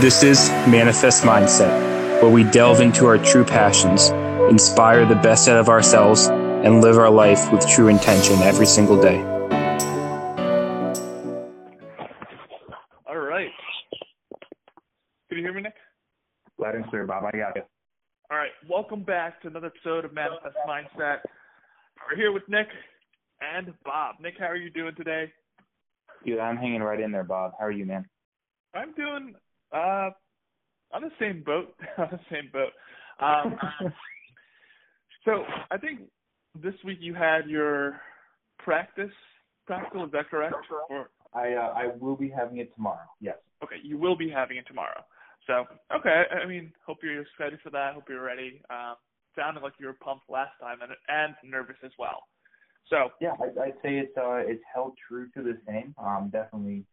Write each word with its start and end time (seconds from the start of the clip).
This 0.00 0.22
is 0.22 0.48
Manifest 0.68 1.24
Mindset, 1.24 2.22
where 2.22 2.30
we 2.30 2.44
delve 2.44 2.80
into 2.80 3.04
our 3.06 3.18
true 3.18 3.42
passions, 3.44 4.10
inspire 4.48 5.04
the 5.04 5.16
best 5.16 5.48
out 5.48 5.58
of 5.58 5.68
ourselves, 5.68 6.28
and 6.28 6.80
live 6.80 6.96
our 6.96 7.10
life 7.10 7.50
with 7.50 7.66
true 7.66 7.88
intention 7.88 8.36
every 8.42 8.64
single 8.64 9.02
day. 9.02 9.18
All 13.08 13.16
right. 13.16 13.50
Can 15.28 15.38
you 15.38 15.42
hear 15.42 15.52
me, 15.52 15.62
Nick? 15.62 15.74
Loud 16.58 16.76
and 16.76 16.86
clear, 16.88 17.04
Bob. 17.04 17.24
I 17.24 17.36
got 17.36 17.56
you. 17.56 17.62
All 18.30 18.38
right. 18.38 18.52
Welcome 18.70 19.02
back 19.02 19.42
to 19.42 19.48
another 19.48 19.66
episode 19.66 20.04
of 20.04 20.14
Manifest 20.14 20.54
Mindset. 20.68 21.22
We're 22.08 22.14
here 22.14 22.30
with 22.30 22.44
Nick 22.48 22.68
and 23.40 23.74
Bob. 23.84 24.14
Nick, 24.20 24.34
how 24.38 24.46
are 24.46 24.56
you 24.56 24.70
doing 24.70 24.94
today? 24.94 25.32
Dude, 26.24 26.38
I'm 26.38 26.56
hanging 26.56 26.84
right 26.84 27.00
in 27.00 27.10
there, 27.10 27.24
Bob. 27.24 27.54
How 27.58 27.66
are 27.66 27.72
you, 27.72 27.84
man? 27.84 28.06
I'm 28.72 28.92
doing 28.94 29.34
uh 29.72 30.10
on 30.92 31.02
the 31.02 31.10
same 31.18 31.42
boat. 31.44 31.74
on 31.98 32.08
the 32.10 32.20
same 32.30 32.50
boat. 32.52 32.72
Um, 33.20 33.58
so 35.24 35.44
I 35.70 35.78
think 35.78 36.00
this 36.60 36.74
week 36.84 36.98
you 37.00 37.14
had 37.14 37.48
your 37.48 38.00
practice 38.58 39.12
practical. 39.66 40.04
Is 40.04 40.12
that 40.12 40.30
correct? 40.30 40.54
Or 40.88 41.10
I 41.34 41.54
uh, 41.54 41.72
I 41.76 41.88
will 42.00 42.16
be 42.16 42.30
having 42.30 42.58
it 42.58 42.74
tomorrow. 42.74 43.06
Yes. 43.20 43.36
okay, 43.62 43.76
you 43.82 43.98
will 43.98 44.16
be 44.16 44.30
having 44.30 44.56
it 44.56 44.66
tomorrow. 44.66 45.04
So 45.46 45.64
okay, 45.94 46.24
I 46.42 46.46
mean, 46.46 46.72
hope 46.86 46.98
you're 47.02 47.20
excited 47.22 47.58
for 47.62 47.70
that. 47.70 47.94
Hope 47.94 48.04
you're 48.08 48.22
ready. 48.22 48.62
Um, 48.70 48.96
sounded 49.36 49.62
like 49.62 49.74
you 49.78 49.86
were 49.86 49.94
pumped 49.94 50.28
last 50.28 50.52
time 50.60 50.78
and 50.82 50.92
and 51.08 51.34
nervous 51.44 51.76
as 51.84 51.92
well. 51.98 52.22
So 52.88 53.10
Yeah, 53.20 53.32
I, 53.40 53.46
I'd 53.60 53.74
say 53.82 53.98
it's 53.98 54.16
uh 54.16 54.36
it's 54.36 54.62
held 54.74 54.94
true 55.06 55.28
to 55.36 55.42
the 55.42 55.58
same. 55.66 55.94
Um, 55.98 56.30
definitely 56.32 56.84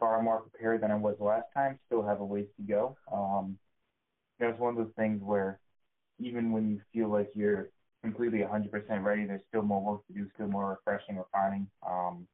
far 0.00 0.22
more 0.22 0.40
prepared 0.40 0.82
than 0.82 0.90
I 0.90 0.96
was 0.96 1.16
last 1.20 1.46
time. 1.54 1.78
Still 1.86 2.02
have 2.02 2.20
a 2.20 2.24
ways 2.24 2.48
to 2.56 2.62
go. 2.62 2.96
Um, 3.12 3.58
you 4.38 4.46
know, 4.46 4.52
it's 4.52 4.60
one 4.60 4.76
of 4.76 4.84
those 4.84 4.94
things 4.96 5.20
where 5.22 5.60
even 6.18 6.52
when 6.52 6.70
you 6.70 6.80
feel 6.92 7.10
like 7.10 7.30
you're 7.34 7.70
completely 8.02 8.38
100% 8.40 9.04
ready, 9.04 9.26
there's 9.26 9.42
still 9.48 9.62
more 9.62 9.80
work 9.82 10.06
to 10.06 10.12
do, 10.14 10.26
still 10.34 10.48
more 10.48 10.70
refreshing, 10.70 11.16
refining. 11.16 11.68
Um, 11.88 12.26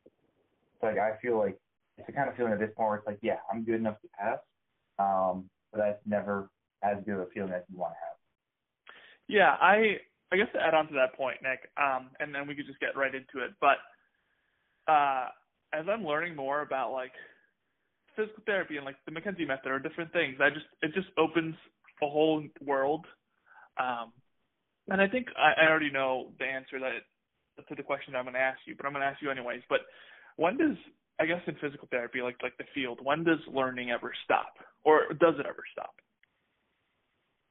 like, 0.83 0.98
I 0.98 1.17
feel 1.20 1.39
like 1.39 1.59
it's 1.98 2.06
the 2.06 2.12
kind 2.12 2.28
of 2.28 2.37
feeling 2.37 2.53
at 2.53 2.59
this 2.59 2.70
point 2.77 2.89
where 2.89 2.97
it's 2.98 3.06
like, 3.06 3.19
yeah, 3.22 3.39
I'm 3.53 3.64
good 3.64 3.77
enough 3.77 4.00
to 4.03 4.09
pass. 4.19 4.39
Um, 4.98 5.50
but 5.72 5.78
that's 5.78 6.00
never 6.06 6.48
as 6.83 6.98
good 7.05 7.20
a 7.20 7.27
feeling 7.34 7.53
as 7.53 7.62
you 7.70 7.78
want 7.78 7.92
to 7.94 7.98
have. 8.00 8.17
Yeah, 9.28 9.56
I 9.61 9.98
I 10.33 10.37
guess 10.37 10.48
to 10.55 10.61
add 10.61 10.75
on 10.75 10.89
to 10.89 10.94
that 10.94 11.14
point, 11.14 11.39
Nick, 11.42 11.70
um, 11.77 12.11
and 12.20 12.34
then 12.34 12.47
we 12.47 12.55
could 12.55 12.67
just 12.67 12.81
get 12.81 12.97
right 12.97 13.14
into 13.14 13.44
it. 13.44 13.53
But 13.61 13.78
uh, 14.91 15.28
as 15.72 15.87
I'm 15.89 16.05
learning 16.06 16.37
more 16.37 16.62
about 16.62 16.92
like 16.92 17.12
physical 18.17 18.42
therapy 18.47 18.77
and 18.77 18.84
like 18.84 18.97
the 19.05 19.12
McKenzie 19.12 19.47
method 19.47 19.70
are 19.70 19.78
different 19.78 20.12
things, 20.12 20.36
I 20.41 20.50
just 20.50 20.67
it 20.83 20.92
just 20.95 21.09
opens 21.19 21.55
a 22.03 22.09
whole 22.09 22.42
world. 22.64 23.06
Um, 23.78 24.12
and 24.89 25.00
I 25.00 25.09
think 25.09 25.27
I, 25.36 25.64
I 25.64 25.70
already 25.70 25.91
know 25.91 26.33
the 26.39 26.44
answer 26.44 26.78
that 26.81 27.05
to 27.69 27.75
the 27.75 27.83
question 27.83 28.12
that 28.12 28.19
I'm 28.19 28.25
going 28.25 28.34
to 28.34 28.41
ask 28.41 28.59
you, 28.67 28.75
but 28.77 28.87
I'm 28.87 28.92
going 28.92 29.03
to 29.03 29.09
ask 29.09 29.22
you 29.22 29.31
anyways. 29.31 29.62
But 29.69 29.81
when 30.37 30.56
does 30.56 30.77
I 31.19 31.27
guess 31.27 31.41
in 31.47 31.56
physical 31.61 31.89
therapy, 31.91 32.20
like 32.20 32.37
like 32.42 32.56
the 32.59 32.64
field, 32.75 33.00
when 33.03 33.25
does 33.25 33.41
learning 33.53 33.91
ever 33.91 34.12
stop, 34.25 34.55
or 34.84 35.09
does 35.09 35.34
it 35.39 35.47
ever 35.47 35.64
stop? 35.72 35.94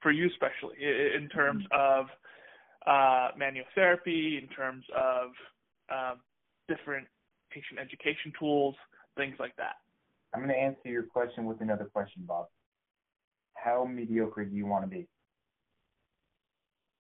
For 0.02 0.12
you 0.12 0.30
especially, 0.30 0.78
in 0.80 1.30
terms 1.30 1.66
of 1.72 2.06
uh, 2.86 3.30
manual 3.38 3.66
therapy, 3.74 4.40
in 4.42 4.48
terms 4.56 4.86
of 4.96 5.32
um, 5.90 6.20
different 6.68 7.08
patient 7.50 7.80
education 7.80 8.32
tools, 8.38 8.76
things 9.18 9.36
like 9.40 9.56
that. 9.58 9.76
I'm 10.36 10.42
going 10.42 10.54
to 10.54 10.60
answer 10.60 10.90
your 10.90 11.04
question 11.04 11.46
with 11.46 11.62
another 11.62 11.86
question, 11.86 12.24
Bob. 12.28 12.48
How 13.54 13.86
mediocre 13.86 14.44
do 14.44 14.56
you 14.56 14.66
want 14.66 14.84
to 14.84 14.90
be? 14.90 15.08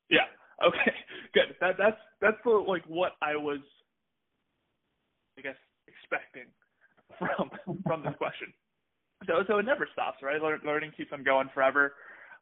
Yeah. 0.10 0.26
Okay. 0.66 0.92
Good. 1.34 1.56
That 1.60 1.76
that's 1.78 1.98
that's 2.22 2.38
the, 2.46 2.52
like 2.52 2.84
what 2.88 3.12
I 3.22 3.36
was, 3.36 3.60
I 5.38 5.42
guess, 5.42 5.58
expecting 5.88 6.48
from 7.20 7.50
from 7.86 8.04
this 8.04 8.16
question. 8.18 8.54
So 9.28 9.44
so 9.48 9.58
it 9.58 9.66
never 9.66 9.88
stops, 9.92 10.20
right? 10.24 10.42
Lear- 10.42 10.62
learning 10.66 10.94
keeps 10.96 11.12
on 11.12 11.24
going 11.24 11.50
forever 11.54 11.94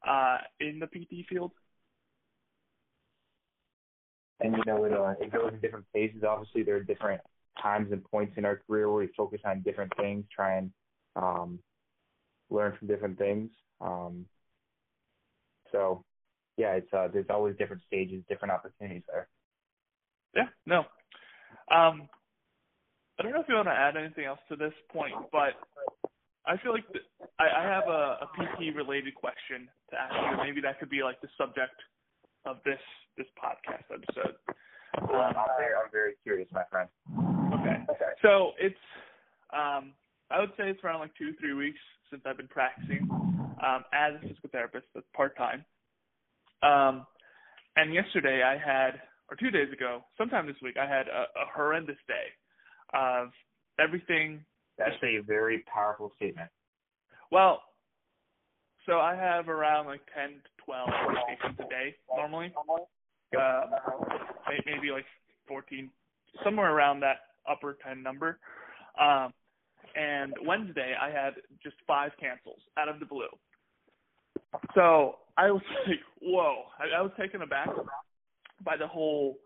uh, 0.08 0.38
in 0.60 0.80
the 0.80 0.88
PT 0.88 1.26
field. 1.28 1.52
and 4.44 4.56
you 4.56 4.64
know 4.66 4.84
it 4.84 4.94
uh, 4.94 5.14
it 5.20 5.32
goes 5.32 5.52
in 5.54 5.60
different 5.60 5.86
phases. 5.94 6.24
Obviously, 6.24 6.64
there 6.64 6.76
are 6.76 6.84
different 6.84 7.22
times 7.62 7.92
and 7.92 8.04
points 8.04 8.34
in 8.38 8.46
our 8.46 8.62
career 8.68 8.90
where 8.92 9.06
we 9.06 9.14
focus 9.16 9.40
on 9.46 9.62
different 9.62 9.92
things, 9.98 10.26
try 10.34 10.58
and 10.58 10.72
um, 11.16 11.60
learn 12.50 12.76
from 12.78 12.88
different 12.88 13.18
things. 13.18 13.50
Um, 13.82 14.26
so, 15.72 16.04
yeah, 16.58 16.74
it's 16.74 16.94
uh, 16.94 17.08
there's 17.12 17.26
always 17.30 17.56
different 17.58 17.82
stages, 17.88 18.24
different 18.30 18.52
opportunities 18.52 19.04
there. 19.12 19.28
Yeah. 20.36 20.48
No. 20.66 20.80
Um, 21.76 22.08
I 23.20 23.24
don't 23.24 23.32
know 23.32 23.42
if 23.42 23.48
you 23.48 23.56
want 23.56 23.68
to 23.68 23.72
add 23.72 23.96
anything 23.96 24.26
else 24.26 24.40
to 24.50 24.56
this 24.56 24.74
point, 24.92 25.14
but 25.32 25.54
I 26.46 26.58
feel 26.58 26.74
like 26.74 26.88
th- 26.92 27.06
I, 27.40 27.62
I 27.62 27.64
have 27.64 27.88
a, 27.88 28.26
a 28.26 28.30
PT 28.36 28.76
related 28.76 29.16
question 29.16 29.70
to 29.92 29.96
ask 30.00 30.14
you. 30.14 30.44
Maybe 30.44 30.62
that 30.62 30.80
could 30.80 30.90
be 30.90 31.04
like 31.04 31.22
the 31.22 31.30
subject 31.38 31.76
of 32.46 32.58
this 32.66 32.82
this 33.18 33.28
podcast 33.38 33.86
episode. 33.94 34.36
Um, 34.98 35.10
I'm 35.14 35.34
very 35.58 35.74
I'm 35.74 35.92
very 35.92 36.14
curious, 36.24 36.50
my 36.52 36.64
friend. 36.70 36.90
Okay. 37.54 37.78
Okay. 37.90 38.12
So 38.22 38.52
it's 38.60 38.76
um 39.54 39.94
I 40.34 40.40
would 40.40 40.52
say 40.58 40.70
it's 40.70 40.84
around 40.84 41.00
like 41.00 41.16
two, 41.18 41.34
three 41.40 41.54
weeks 41.54 41.80
since 42.10 42.24
I've 42.26 42.38
been 42.38 42.48
practicing 42.48 43.08
um 43.64 43.86
as 43.94 44.16
a 44.16 44.20
physical 44.28 44.50
therapist, 44.52 44.86
that's 44.94 45.06
part 45.16 45.38
time. 45.38 45.64
Um 46.62 47.06
and 47.76 47.94
yesterday 47.94 48.44
I 48.44 48.58
had 48.58 49.02
or 49.30 49.38
two 49.38 49.52
days 49.52 49.72
ago, 49.72 50.04
sometime 50.18 50.48
this 50.48 50.56
week, 50.62 50.76
I 50.78 50.86
had 50.86 51.08
a, 51.08 51.22
a 51.40 51.46
horrendous 51.56 51.98
day 52.08 52.28
of 52.94 53.30
everything 53.80 54.44
That's 54.78 54.96
a 55.04 55.20
very 55.20 55.64
powerful 55.74 56.12
statement. 56.16 56.50
well 57.32 57.62
so 58.86 59.00
I 59.00 59.16
have 59.16 59.48
around 59.48 59.86
like 59.86 60.02
ten 60.14 60.30
to 60.44 60.50
twelve 60.66 60.90
patients 61.28 61.60
a 61.60 61.70
day 61.70 61.96
normally. 62.14 62.54
Uh, 63.36 63.62
maybe 64.66 64.92
like 64.92 65.06
14, 65.48 65.90
somewhere 66.44 66.72
around 66.72 67.00
that 67.00 67.18
upper 67.50 67.78
10 67.84 68.04
number. 68.04 68.40
Um, 69.00 69.34
and 69.96 70.34
Wednesday 70.46 70.94
I 71.00 71.10
had 71.10 71.34
just 71.62 71.76
five 71.88 72.12
cancels 72.20 72.60
out 72.78 72.90
of 72.90 73.00
the 73.00 73.06
blue. 73.06 73.32
So 74.76 75.18
I 75.38 75.52
was 75.52 75.62
like, 75.88 76.00
whoa! 76.22 76.64
I, 76.80 77.00
I 77.00 77.02
was 77.02 77.12
taken 77.20 77.42
aback 77.42 77.70
by 78.64 78.78
the 78.78 78.88
whole, 78.88 79.38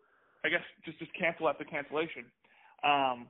I 0.46 0.50
guess, 0.50 0.62
just 0.86 1.00
just 1.00 1.12
cancel 1.18 1.50
after 1.50 1.64
cancellation. 1.64 2.26
Um, 2.84 3.28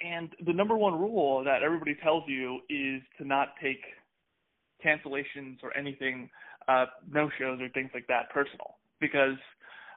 and 0.00 0.30
the 0.44 0.52
number 0.52 0.76
one 0.76 0.98
rule 0.98 1.42
that 1.44 1.62
everybody 1.62 1.96
tells 2.02 2.24
you 2.26 2.60
is 2.68 3.02
to 3.18 3.26
not 3.26 3.54
take 3.62 3.80
cancellations 4.84 5.56
or 5.62 5.74
anything, 5.76 6.28
uh, 6.68 6.84
no 7.10 7.30
shows 7.38 7.60
or 7.60 7.68
things 7.70 7.90
like 7.94 8.06
that 8.08 8.28
personal 8.30 8.76
because 9.00 9.38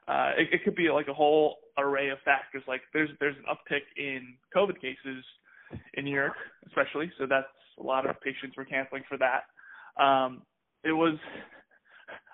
uh, 0.07 0.31
it, 0.37 0.47
it 0.53 0.63
could 0.63 0.75
be 0.75 0.89
like 0.89 1.07
a 1.07 1.13
whole 1.13 1.57
array 1.77 2.09
of 2.09 2.17
factors. 2.23 2.63
Like 2.67 2.81
there's 2.93 3.09
there's 3.19 3.35
an 3.37 3.43
uptick 3.49 3.83
in 3.97 4.35
COVID 4.55 4.79
cases 4.81 5.23
in 5.93 6.05
New 6.05 6.13
York, 6.13 6.33
especially. 6.67 7.11
So 7.17 7.25
that's 7.27 7.47
a 7.79 7.83
lot 7.83 8.09
of 8.09 8.19
patients 8.21 8.57
were 8.57 8.65
canceling 8.65 9.03
for 9.07 9.17
that. 9.17 9.43
Um, 10.01 10.43
it 10.83 10.91
was. 10.91 11.17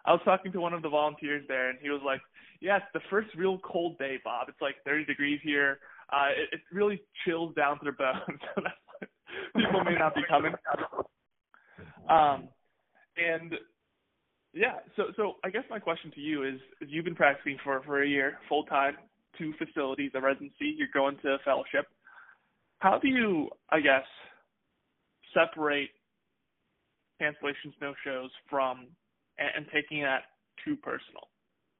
I 0.06 0.12
was 0.12 0.22
talking 0.24 0.52
to 0.52 0.62
one 0.62 0.74
of 0.74 0.84
the 0.84 0.90
volunteers 0.90 1.44
there, 1.48 1.70
and 1.70 1.80
he 1.82 1.90
was 1.90 2.02
like, 2.06 2.22
"Yeah, 2.62 2.80
the 2.94 3.00
first 3.10 3.30
real 3.36 3.60
cold 3.60 3.98
day, 3.98 4.18
Bob. 4.24 4.50
It's 4.50 4.62
like 4.62 4.76
30 4.86 5.06
degrees 5.06 5.40
here. 5.44 5.80
Uh, 6.14 6.30
it, 6.30 6.56
it 6.56 6.62
really 6.72 7.02
chills 7.26 7.56
down 7.56 7.80
to 7.80 7.86
the 7.86 7.92
bones. 7.92 8.40
people 9.56 9.84
may 9.84 9.96
not 9.96 10.14
be 10.14 10.22
coming." 10.30 10.54
Um, 12.08 12.50
and 13.18 13.56
yeah, 14.54 14.76
so 14.96 15.06
so 15.16 15.34
I 15.44 15.50
guess 15.50 15.64
my 15.70 15.80
question 15.80 16.12
to 16.16 16.22
you 16.22 16.44
is, 16.44 16.56
is 16.82 16.90
you've 16.90 17.06
been 17.06 17.16
practicing 17.16 17.58
for 17.64 17.82
for 17.84 18.04
a 18.04 18.08
year, 18.08 18.38
full 18.48 18.64
time, 18.64 18.96
two 19.38 19.54
facilities, 19.58 20.12
a 20.16 20.22
residency, 20.22 20.74
you're 20.78 20.88
going 20.94 21.18
to 21.24 21.30
a 21.30 21.38
fellowship. 21.44 21.88
How 22.86 23.00
do 23.00 23.08
you, 23.08 23.50
I 23.72 23.80
guess, 23.80 24.06
separate 25.34 25.90
cancellations, 27.20 27.74
no 27.82 27.96
shows 28.04 28.30
from 28.48 28.86
and, 29.40 29.50
and 29.58 29.66
taking 29.74 30.04
that 30.04 30.26
too 30.64 30.76
personal? 30.76 31.24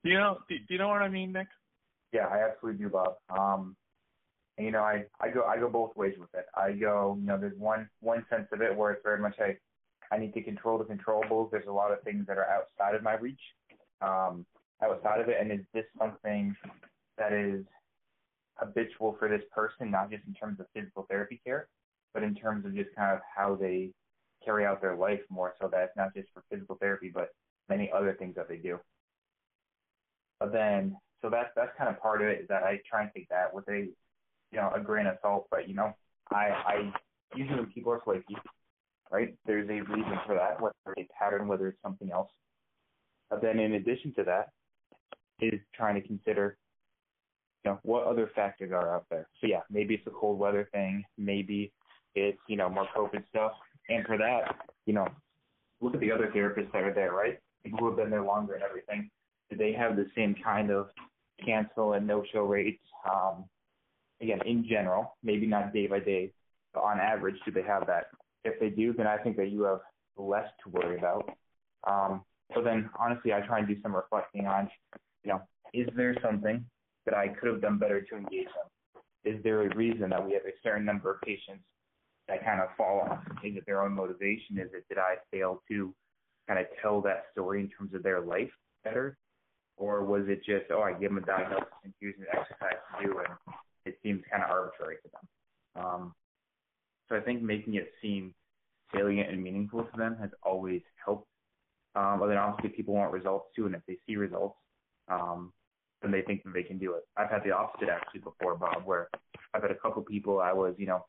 Do 0.04 0.10
you 0.10 0.18
know? 0.18 0.40
Do, 0.50 0.56
do 0.56 0.74
you 0.74 0.80
know 0.80 0.88
what 0.88 1.04
I 1.04 1.10
mean, 1.10 1.32
Nick? 1.32 1.46
Yeah, 2.12 2.26
I 2.26 2.50
absolutely 2.50 2.84
do, 2.84 2.90
Bob. 2.90 3.18
Um, 3.30 3.76
and, 4.58 4.66
you 4.66 4.72
know, 4.72 4.82
I, 4.82 5.04
I 5.22 5.30
go 5.30 5.44
I 5.44 5.60
go 5.60 5.70
both 5.70 5.96
ways 5.96 6.16
with 6.18 6.34
it. 6.34 6.48
I 6.56 6.72
go, 6.72 7.16
you 7.20 7.28
know, 7.28 7.38
there's 7.38 7.60
one 7.60 7.88
one 8.02 8.26
sense 8.32 8.48
of 8.52 8.64
it 8.64 8.76
where 8.76 8.90
it's 8.90 9.04
very 9.04 9.20
much 9.20 9.36
like 9.40 9.62
I 10.12 10.18
need 10.18 10.34
to 10.34 10.42
control 10.42 10.80
the 10.80 10.86
controllables. 10.86 11.52
There's 11.52 11.68
a 11.68 11.72
lot 11.72 11.92
of 11.92 12.02
things 12.02 12.26
that 12.26 12.40
are 12.40 12.50
outside 12.50 12.96
of 12.96 13.04
my 13.04 13.14
reach, 13.14 13.42
um, 14.02 14.44
outside 14.84 15.22
of 15.22 15.30
it. 15.30 15.38
And 15.40 15.52
is 15.52 15.68
this 15.72 15.86
something 16.00 16.56
that 17.20 17.32
is 17.32 17.64
habitual 18.58 19.16
for 19.20 19.28
this 19.30 19.44
person, 19.54 19.92
not 19.92 20.10
just 20.10 20.24
in 20.28 20.34
terms 20.34 20.60
of 20.60 20.66
physical 20.74 21.06
therapy 21.10 21.42
care, 21.44 21.68
but 22.14 22.24
in 22.24 22.36
terms 22.36 22.66
of 22.66 22.76
just 22.76 22.94
kind 22.96 23.14
of 23.14 23.20
how 23.36 23.56
they 23.56 23.92
carry 24.44 24.66
out 24.66 24.82
their 24.82 24.96
life 24.96 25.22
more 25.30 25.54
so 25.60 25.68
that 25.68 25.84
it's 25.84 25.98
not 25.98 26.14
just 26.14 26.28
for 26.34 26.44
physical 26.50 26.78
therapy, 26.80 27.12
but 27.14 27.30
many 27.70 27.92
other 27.94 28.16
things 28.18 28.36
that 28.36 28.48
they 28.48 28.58
do. 28.58 28.80
But 30.40 30.52
then, 30.52 30.98
so 31.22 31.30
that's 31.30 31.50
that's 31.56 31.72
kind 31.78 31.90
of 31.90 32.00
part 32.02 32.22
of 32.22 32.28
it 32.28 32.42
is 32.42 32.48
that 32.50 32.64
I 32.64 32.80
try 32.90 33.04
and 33.04 33.12
take 33.16 33.30
that 33.30 33.54
with 33.54 33.68
a, 33.70 33.88
you 34.52 34.58
know, 34.58 34.72
a 34.76 34.80
grain 34.80 35.08
of 35.08 35.18
salt. 35.22 35.48
But 35.50 35.68
you 35.68 35.76
know, 35.76 35.94
I 36.32 36.50
I 36.50 36.94
usually 37.36 37.60
when 37.60 37.68
people 37.68 37.92
are 37.94 38.02
flaky, 38.02 38.36
right? 39.12 39.36
There's 39.46 39.70
a 39.70 39.82
reason 39.82 40.20
for 40.26 40.36
that, 40.36 40.62
whether 40.62 40.76
it's 40.98 41.10
a 41.10 41.24
pattern, 41.24 41.48
whether 41.48 41.68
it's 41.68 41.82
something 41.82 42.12
else. 42.12 42.30
But 43.30 43.42
then 43.42 43.60
in 43.60 43.74
addition 43.74 44.14
to 44.16 44.24
that, 44.26 44.50
is 45.40 45.60
trying 45.74 45.96
to 45.96 46.08
consider, 46.08 46.58
you 47.66 47.72
know, 47.72 47.80
what 47.82 48.06
other 48.06 48.30
factors 48.36 48.72
are 48.72 48.96
out 48.96 49.06
there. 49.10 49.28
So 49.42 49.48
yeah, 49.48 49.62
maybe 49.72 49.96
it's 49.96 50.06
a 50.06 50.12
cold 50.12 50.38
weather 50.38 50.70
thing, 50.72 51.04
maybe 51.18 51.74
it's 52.14 52.38
you 52.48 52.58
know 52.58 52.70
more 52.70 52.88
COVID 52.96 53.28
stuff, 53.30 53.54
and 53.90 54.06
for 54.06 54.18
that, 54.18 54.56
you 54.86 54.94
know, 54.94 55.08
look 55.82 55.96
at 55.96 56.00
the 56.00 56.12
other 56.12 56.32
therapists 56.34 56.72
that 56.74 56.84
are 56.84 56.94
there, 56.94 57.12
right? 57.12 57.40
People 57.64 57.80
who 57.80 57.88
have 57.88 57.98
been 57.98 58.12
there 58.12 58.24
longer 58.24 58.54
and 58.54 58.64
everything. 58.64 59.10
Do 59.50 59.58
they 59.58 59.74
have 59.74 59.96
the 59.96 60.06
same 60.16 60.36
kind 60.44 60.70
of 60.70 60.90
cancel 61.44 61.94
and 61.94 62.06
no-show 62.06 62.44
rates? 62.44 62.84
Um, 63.12 63.46
again, 64.22 64.40
in 64.46 64.66
general, 64.68 65.18
maybe 65.24 65.48
not 65.48 65.74
day 65.74 65.88
by 65.88 66.00
day, 66.00 66.32
but 66.74 66.82
on 66.82 67.00
average, 67.00 67.36
do 67.46 67.52
they 67.52 67.64
have 67.64 67.88
that? 67.88 68.06
If 68.44 68.60
they 68.60 68.70
do, 68.70 68.94
then 68.94 69.08
I 69.08 69.18
think 69.18 69.38
that 69.38 69.50
you 69.50 69.64
have 69.64 69.82
less 70.18 70.48
to 70.64 70.70
worry 70.70 70.98
about. 70.98 71.30
Um, 71.88 72.24
so 72.54 72.62
then, 72.62 72.90
honestly, 73.00 73.34
I 73.34 73.42
try 73.42 73.60
and 73.60 73.68
do 73.68 73.76
some 73.82 73.96
reflecting 73.96 74.46
on, 74.46 74.70
you 75.24 75.32
know, 75.32 75.42
is 75.74 75.88
there 75.96 76.16
something 76.24 76.64
that 77.06 77.14
I 77.14 77.30
could 77.30 77.50
have 77.50 77.62
done 77.62 77.78
better 77.78 78.02
to 78.02 78.16
engage 78.16 78.46
them? 78.48 79.04
Is 79.24 79.42
there 79.44 79.62
a 79.62 79.76
reason 79.76 80.10
that 80.10 80.26
we 80.26 80.34
have 80.34 80.46
a 80.46 80.54
certain 80.64 80.86
number 80.86 81.12
of 81.12 81.22
patients 81.22 81.64
that 82.28 82.44
kind 82.44 82.62
of 82.62 82.70
fall 82.78 83.02
off 83.02 83.20
Is 83.44 83.56
it 83.56 83.66
their 83.66 83.82
own 83.82 83.94
motivation? 83.94 84.58
Is 84.58 84.70
it 84.74 84.86
did 84.90 84.98
I 84.98 85.16
fail 85.32 85.62
to 85.70 85.94
kind 86.48 86.60
of 86.60 86.66
tell 86.82 87.02
that 87.02 87.26
story 87.32 87.60
in 87.60 87.70
terms 87.70 87.94
of 87.94 88.04
their 88.04 88.22
life 88.22 88.52
better? 88.84 89.18
Or 89.78 90.06
was 90.06 90.24
it 90.28 90.40
just, 90.46 90.72
oh, 90.72 90.82
I 90.82 90.94
give 90.94 91.14
them 91.14 91.18
a 91.18 91.26
diagnosis 91.26 91.68
and 91.84 91.94
here's 92.00 92.16
an 92.18 92.26
exercise 92.32 92.78
to 93.00 93.06
do, 93.06 93.18
and 93.18 93.28
it 93.86 93.98
seems 94.02 94.24
kind 94.32 94.44
of 94.44 94.50
arbitrary 94.50 94.98
to 95.04 95.10
them. 95.12 95.84
Um, 95.84 96.14
so 97.10 97.16
I 97.16 97.20
think 97.20 97.42
making 97.42 97.76
it 97.76 97.92
seem 98.02 98.34
salient 98.94 99.30
and 99.30 99.44
meaningful 99.44 99.84
to 99.84 99.98
them 99.98 100.16
has 100.22 100.30
always 100.44 100.82
helped. 101.04 101.28
Um, 101.96 102.20
but 102.20 102.28
then 102.28 102.38
obviously 102.38 102.70
people 102.70 102.94
want 102.94 103.12
results 103.12 103.48
too, 103.56 103.66
and 103.66 103.76
if 103.76 103.82
they 103.88 103.98
see 104.08 104.16
results, 104.16 104.56
um, 105.10 105.52
then 106.06 106.12
they 106.12 106.22
think 106.22 106.44
that 106.44 106.54
they 106.54 106.64
can 106.64 106.78
do 106.78 106.94
it. 106.94 107.04
I've 107.18 107.30
had 107.30 107.44
the 107.44 107.52
opposite 107.52 107.90
actually 107.90 108.20
before, 108.20 108.56
Bob, 108.56 108.86
where 108.86 109.10
I've 109.54 109.64
had 109.64 109.72
a 109.72 109.76
couple 109.76 110.04
people 110.04 110.40
I 110.40 110.54
was, 110.54 110.76
you 110.78 110.86
know, 110.86 111.06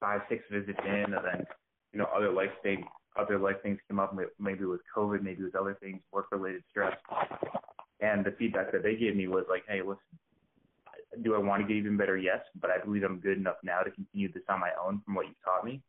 five, 0.00 0.22
six 0.28 0.42
visits 0.50 0.78
in, 0.84 1.14
and 1.14 1.14
then 1.14 1.44
you 1.92 1.98
know 1.98 2.08
other 2.16 2.32
life 2.32 2.50
state, 2.60 2.80
other 3.18 3.38
life 3.38 3.56
things 3.62 3.78
came 3.88 3.98
up. 3.98 4.16
Maybe 4.38 4.62
it 4.62 4.66
was 4.66 4.80
COVID, 4.96 5.22
maybe 5.22 5.42
it 5.42 5.52
was 5.52 5.54
other 5.58 5.76
things, 5.80 6.00
work 6.12 6.26
related 6.32 6.62
stress. 6.70 6.96
And 8.00 8.24
the 8.24 8.32
feedback 8.32 8.72
that 8.72 8.82
they 8.82 8.96
gave 8.96 9.16
me 9.16 9.26
was 9.26 9.44
like, 9.48 9.64
hey, 9.68 9.80
listen, 9.80 9.96
do 11.22 11.34
I 11.34 11.38
want 11.38 11.62
to 11.62 11.68
get 11.68 11.78
even 11.78 11.96
better? 11.96 12.16
Yes, 12.16 12.40
but 12.60 12.70
I 12.70 12.82
believe 12.82 13.04
I'm 13.04 13.20
good 13.20 13.38
enough 13.38 13.56
now 13.62 13.80
to 13.80 13.90
continue 13.90 14.32
this 14.32 14.42
on 14.48 14.60
my 14.60 14.70
own 14.82 15.00
from 15.04 15.14
what 15.14 15.26
you've 15.26 15.42
taught 15.44 15.64
me, 15.64 15.82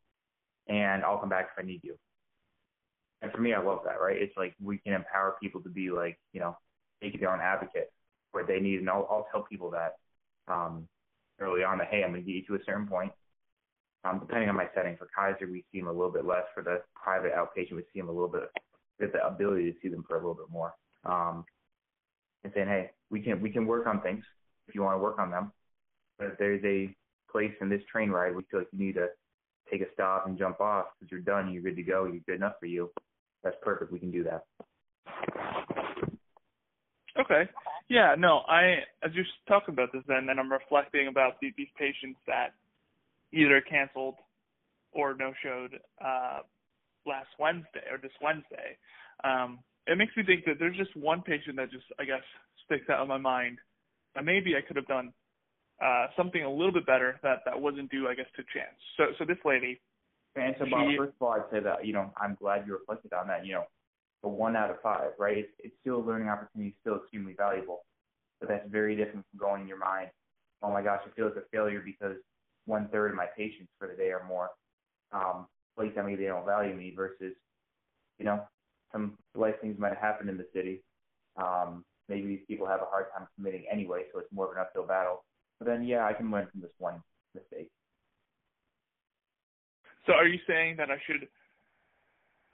and 0.68 1.02
I'll 1.02 1.18
come 1.18 1.28
back 1.28 1.50
if 1.56 1.62
I 1.62 1.66
need 1.66 1.80
you. 1.82 1.96
And 3.20 3.32
for 3.32 3.38
me, 3.38 3.52
I 3.52 3.60
love 3.60 3.80
that, 3.84 4.00
right? 4.00 4.16
It's 4.16 4.36
like 4.36 4.54
we 4.62 4.78
can 4.78 4.92
empower 4.92 5.36
people 5.42 5.60
to 5.62 5.68
be 5.68 5.90
like, 5.90 6.18
you 6.32 6.40
know, 6.40 6.56
make 7.02 7.18
their 7.18 7.32
own 7.32 7.40
advocate 7.40 7.90
where 8.32 8.44
they 8.44 8.60
need, 8.60 8.80
and 8.80 8.90
I'll, 8.90 9.06
I'll 9.10 9.26
tell 9.32 9.42
people 9.42 9.70
that 9.70 9.96
um, 10.52 10.86
early 11.40 11.62
on 11.64 11.78
that, 11.78 11.88
hey, 11.90 12.02
I'm 12.04 12.12
going 12.12 12.24
to 12.24 12.26
get 12.26 12.36
you 12.36 12.46
to 12.48 12.62
a 12.62 12.64
certain 12.64 12.86
point. 12.86 13.12
Um, 14.04 14.20
depending 14.20 14.48
on 14.48 14.56
my 14.56 14.68
setting, 14.74 14.96
for 14.96 15.08
Kaiser, 15.14 15.50
we 15.50 15.64
see 15.72 15.80
them 15.80 15.88
a 15.88 15.92
little 15.92 16.12
bit 16.12 16.24
less. 16.24 16.44
For 16.54 16.62
the 16.62 16.82
private 16.94 17.32
outpatient, 17.34 17.76
we 17.76 17.82
see 17.92 18.00
them 18.00 18.08
a 18.08 18.12
little 18.12 18.28
bit. 18.28 18.44
Have 19.00 19.12
the 19.12 19.26
ability 19.26 19.70
to 19.70 19.78
see 19.82 19.88
them 19.88 20.04
for 20.08 20.16
a 20.16 20.18
little 20.18 20.34
bit 20.34 20.50
more. 20.50 20.74
Um, 21.04 21.44
and 22.44 22.52
saying, 22.54 22.68
hey, 22.68 22.90
we 23.10 23.20
can 23.20 23.40
we 23.40 23.50
can 23.50 23.66
work 23.66 23.86
on 23.86 24.00
things 24.00 24.24
if 24.68 24.74
you 24.74 24.82
want 24.82 24.94
to 24.94 25.02
work 25.02 25.18
on 25.18 25.30
them. 25.30 25.52
But 26.18 26.28
if 26.28 26.38
there's 26.38 26.62
a 26.64 26.94
place 27.30 27.52
in 27.60 27.68
this 27.68 27.82
train 27.90 28.10
ride 28.10 28.34
where 28.34 28.44
feel 28.50 28.60
like 28.60 28.68
you 28.72 28.78
need 28.78 28.94
to 28.94 29.08
take 29.70 29.82
a 29.82 29.92
stop 29.92 30.26
and 30.26 30.38
jump 30.38 30.60
off 30.60 30.86
because 30.98 31.10
you're 31.10 31.20
done, 31.20 31.52
you're 31.52 31.62
good 31.62 31.76
to 31.76 31.82
go, 31.82 32.06
you're 32.06 32.22
good 32.26 32.36
enough 32.36 32.54
for 32.58 32.66
you, 32.66 32.90
that's 33.42 33.56
perfect. 33.62 33.92
We 33.92 33.98
can 33.98 34.10
do 34.10 34.24
that. 34.24 34.44
Okay. 37.18 37.48
Yeah, 37.88 38.14
no, 38.18 38.40
I 38.48 38.84
as 39.02 39.12
you're 39.14 39.24
talking 39.46 39.72
about 39.72 39.92
this 39.92 40.02
then 40.06 40.28
and 40.28 40.38
I'm 40.38 40.52
reflecting 40.52 41.08
about 41.08 41.40
these, 41.40 41.54
these 41.56 41.72
patients 41.78 42.18
that 42.26 42.52
either 43.32 43.60
canceled 43.60 44.16
or 44.92 45.14
no 45.14 45.32
showed 45.42 45.78
uh 46.04 46.40
last 47.06 47.28
Wednesday 47.38 47.84
or 47.90 47.98
this 47.98 48.12
Wednesday. 48.22 48.76
Um 49.24 49.60
it 49.86 49.96
makes 49.96 50.14
me 50.16 50.22
think 50.22 50.44
that 50.44 50.58
there's 50.58 50.76
just 50.76 50.94
one 50.96 51.22
patient 51.22 51.56
that 51.56 51.70
just 51.70 51.86
I 51.98 52.04
guess 52.04 52.22
sticks 52.66 52.90
out 52.90 53.02
in 53.02 53.08
my 53.08 53.18
mind. 53.18 53.58
And 54.16 54.26
maybe 54.26 54.54
I 54.54 54.60
could 54.60 54.76
have 54.76 54.86
done 54.86 55.12
uh 55.82 56.08
something 56.16 56.42
a 56.42 56.50
little 56.50 56.72
bit 56.72 56.86
better 56.86 57.18
that 57.22 57.38
that 57.46 57.58
wasn't 57.58 57.90
due 57.90 58.06
I 58.08 58.14
guess 58.14 58.28
to 58.36 58.42
chance. 58.52 58.76
So 58.98 59.04
so 59.18 59.24
this 59.24 59.38
lady 59.44 59.80
and 60.36 60.54
so 60.58 60.66
Bob, 60.70 60.86
first 60.96 61.14
of 61.20 61.22
all 61.22 61.32
I'd 61.32 61.50
say 61.50 61.60
that, 61.60 61.86
you 61.86 61.92
know, 61.92 62.12
I'm 62.20 62.36
glad 62.40 62.66
you 62.66 62.74
reflected 62.74 63.12
on 63.12 63.28
that, 63.28 63.46
you 63.46 63.54
know, 63.54 63.64
a 64.24 64.28
one 64.28 64.56
out 64.56 64.70
of 64.70 64.80
five, 64.82 65.10
right? 65.18 65.38
It's 65.38 65.52
it's 65.58 65.74
still 65.80 65.96
a 65.96 66.04
learning 66.04 66.28
opportunity, 66.28 66.76
still 66.80 66.96
extremely 66.96 67.34
valuable. 67.36 67.84
But 68.40 68.48
that's 68.48 68.68
very 68.70 68.96
different 68.96 69.24
from 69.30 69.38
going 69.40 69.62
in 69.62 69.68
your 69.68 69.78
mind, 69.78 70.10
oh 70.62 70.72
my 70.72 70.82
gosh, 70.82 71.00
I 71.06 71.10
feel 71.14 71.26
like 71.26 71.36
a 71.36 71.48
failure 71.50 71.82
because 71.84 72.16
one 72.66 72.88
third 72.92 73.10
of 73.10 73.16
my 73.16 73.26
patients 73.36 73.70
for 73.78 73.88
the 73.88 73.94
day 73.94 74.10
or 74.10 74.24
more 74.28 74.50
um 75.12 75.46
please 75.78 75.92
tell 75.94 76.04
me 76.04 76.16
they 76.16 76.24
don't 76.24 76.44
value 76.44 76.74
me 76.74 76.92
versus, 76.94 77.34
you 78.18 78.24
know, 78.24 78.42
some 78.92 79.16
life 79.36 79.54
things 79.60 79.78
might 79.78 79.90
have 79.90 79.98
happened 79.98 80.28
in 80.28 80.36
the 80.36 80.46
city. 80.52 80.82
Um, 81.36 81.84
maybe 82.08 82.26
these 82.26 82.44
people 82.48 82.66
have 82.66 82.80
a 82.80 82.86
hard 82.86 83.06
time 83.16 83.28
committing 83.36 83.64
anyway, 83.70 84.02
so 84.12 84.18
it's 84.18 84.32
more 84.32 84.46
of 84.46 84.52
an 84.52 84.58
uphill 84.58 84.86
battle. 84.86 85.24
But 85.58 85.68
then, 85.68 85.84
yeah, 85.84 86.04
I 86.04 86.14
can 86.14 86.30
learn 86.30 86.48
from 86.50 86.62
this 86.62 86.72
one 86.78 87.00
mistake. 87.34 87.70
So, 90.06 90.14
are 90.14 90.26
you 90.26 90.40
saying 90.48 90.76
that 90.78 90.90
I 90.90 90.96
should? 91.06 91.28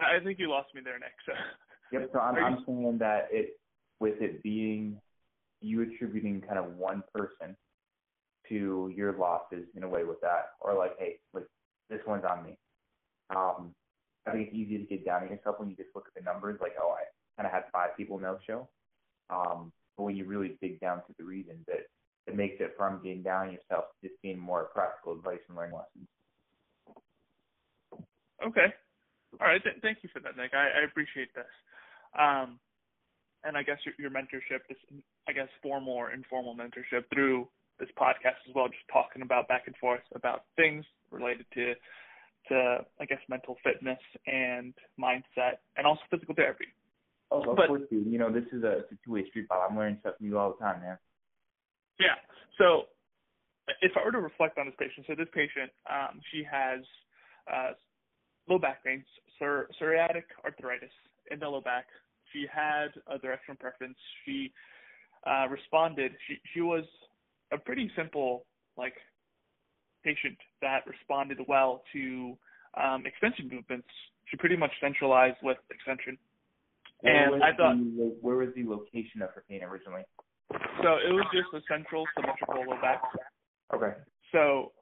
I 0.01 0.23
think 0.23 0.39
you 0.39 0.51
lost 0.51 0.75
me 0.75 0.81
there, 0.85 0.99
Nick. 0.99 1.15
So. 1.27 1.33
Yep. 1.93 2.11
So 2.13 2.19
I'm, 2.19 2.35
I'm 2.43 2.65
saying 2.67 2.97
that 2.99 3.29
it, 3.31 3.61
with 4.01 4.21
it 4.21 4.43
being 4.43 4.99
you 5.61 5.83
attributing 5.83 6.41
kind 6.41 6.59
of 6.59 6.75
one 6.77 7.05
person 7.15 7.55
to 8.49 8.93
your 8.97 9.13
losses 9.17 9.67
in 9.77 9.85
a 9.85 9.89
way 9.89 10.03
with 10.03 10.21
that, 10.23 10.53
or 10.61 10.77
like, 10.77 10.93
hey, 10.99 11.19
like 11.33 11.45
this 11.91 12.01
one's 12.07 12.25
on 12.25 12.43
me. 12.43 12.59
Um, 13.31 13.75
I 14.27 14.33
think 14.33 14.49
it's 14.49 14.57
easy 14.57 14.79
to 14.79 14.85
get 14.85 15.05
down 15.05 15.23
on 15.23 15.29
yourself 15.29 15.57
when 15.59 15.71
you 15.71 15.77
just 15.77 15.91
look 15.95 16.07
at 16.09 16.15
the 16.15 16.29
numbers, 16.29 16.59
like, 16.61 16.73
oh, 16.81 16.97
I 16.99 17.05
kind 17.41 17.47
of 17.47 17.53
had 17.53 17.71
five 17.73 17.97
people 17.97 18.19
no 18.19 18.39
show. 18.47 18.69
Um, 19.31 19.73
but 19.97 20.05
when 20.05 20.17
you 20.17 20.25
really 20.25 20.57
dig 20.61 20.81
down 20.81 20.99
to 20.99 21.15
the 21.19 21.25
reasons, 21.25 21.65
that 21.69 21.87
it 22.27 22.37
makes 22.37 22.57
it 22.61 22.75
from 22.77 23.03
getting 23.03 23.23
down 23.23 23.49
on 23.49 23.53
yourself 23.53 23.85
to 24.03 24.09
just 24.09 24.21
being 24.23 24.39
more 24.39 24.71
practical 24.75 25.13
advice 25.13 25.41
and 25.49 25.57
learning 25.57 25.77
lessons. 25.77 26.09
Okay. 28.47 28.75
All 29.41 29.47
right. 29.47 29.63
Th- 29.63 29.77
thank 29.83 29.99
you 30.03 30.09
for 30.13 30.21
that, 30.21 30.37
Nick. 30.37 30.53
I, 30.55 30.81
I 30.81 30.85
appreciate 30.85 31.35
this. 31.35 31.51
Um, 32.19 32.59
and 33.45 33.57
I 33.57 33.63
guess 33.63 33.79
your, 33.85 33.95
your 33.99 34.11
mentorship, 34.11 34.65
this 34.69 34.79
I 35.29 35.33
guess 35.33 35.49
formal 35.63 35.93
or 35.93 36.13
informal 36.13 36.57
mentorship 36.57 37.05
through 37.13 37.49
this 37.79 37.89
podcast 37.99 38.41
as 38.49 38.55
well, 38.55 38.69
just 38.69 38.87
talking 38.93 39.23
about 39.23 39.49
back 39.49 39.65
and 39.67 39.77
forth 39.77 40.01
about 40.15 40.45
things 40.57 40.85
related 41.11 41.47
to 41.55 41.75
to 42.49 42.79
I 43.01 43.05
guess 43.05 43.19
mental 43.29 43.57
fitness 43.65 43.99
and 44.27 44.75
mindset 45.01 45.65
and 45.77 45.87
also 45.87 46.03
physical 46.11 46.35
therapy. 46.35 46.67
Oh, 47.31 47.43
of 47.51 47.57
but, 47.57 47.69
course, 47.69 47.83
dude. 47.91 48.07
You 48.07 48.19
know, 48.19 48.31
this 48.31 48.45
is 48.53 48.63
a, 48.63 48.79
it's 48.79 48.93
a 48.93 48.97
two 49.05 49.13
way 49.13 49.29
street, 49.29 49.49
Bob. 49.49 49.71
I'm 49.71 49.77
learning 49.77 49.99
stuff 50.01 50.15
from 50.19 50.27
you 50.27 50.39
all 50.39 50.55
the 50.59 50.65
time, 50.65 50.81
man. 50.81 50.99
Yeah. 51.99 52.15
So 52.59 52.85
if 53.81 53.93
I 53.97 54.05
were 54.05 54.13
to 54.13 54.21
reflect 54.21 54.59
on 54.59 54.67
this 54.67 54.75
patient, 54.79 55.07
so 55.09 55.15
this 55.17 55.29
patient, 55.33 55.71
um, 55.91 56.21
she 56.31 56.45
has 56.45 56.81
uh, 57.51 57.73
low 58.49 58.59
back 58.59 58.85
pain, 58.85 59.05
psor- 59.41 59.67
psoriatic 59.81 60.25
arthritis 60.45 60.91
in 61.31 61.39
the 61.39 61.49
low 61.49 61.61
back. 61.61 61.87
She 62.33 62.47
had 62.53 62.89
a 63.07 63.19
directional 63.19 63.57
preference. 63.57 63.97
She 64.25 64.53
uh, 65.27 65.47
responded. 65.49 66.13
She 66.27 66.37
she 66.53 66.61
was 66.61 66.85
a 67.53 67.59
pretty 67.59 67.91
simple 67.97 68.45
like 68.77 68.95
patient 70.03 70.37
that 70.61 70.87
responded 70.87 71.39
well 71.49 71.83
to 71.93 72.37
um, 72.77 73.05
extension 73.07 73.49
movements. 73.53 73.89
She 74.27 74.37
pretty 74.37 74.57
much 74.57 74.73
centralized 74.81 75.37
with 75.43 75.59
extension. 75.71 76.19
Where 77.01 77.35
and 77.35 77.43
I 77.43 77.53
thought, 77.55 77.77
the, 77.77 78.17
where 78.21 78.37
was 78.37 78.49
the 78.57 78.65
location 78.65 79.23
of 79.23 79.31
her 79.35 79.45
pain 79.49 79.63
originally? 79.63 80.03
So 80.83 80.97
it 80.97 81.13
was 81.13 81.27
just 81.33 81.49
a 81.55 81.61
central 81.73 82.05
symmetrical 82.17 82.65
low 82.67 82.81
back. 82.81 83.03
Okay. 83.73 83.93
So 84.33 84.73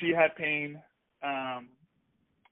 she 0.00 0.10
had 0.10 0.34
pain, 0.36 0.80
um, 1.22 1.68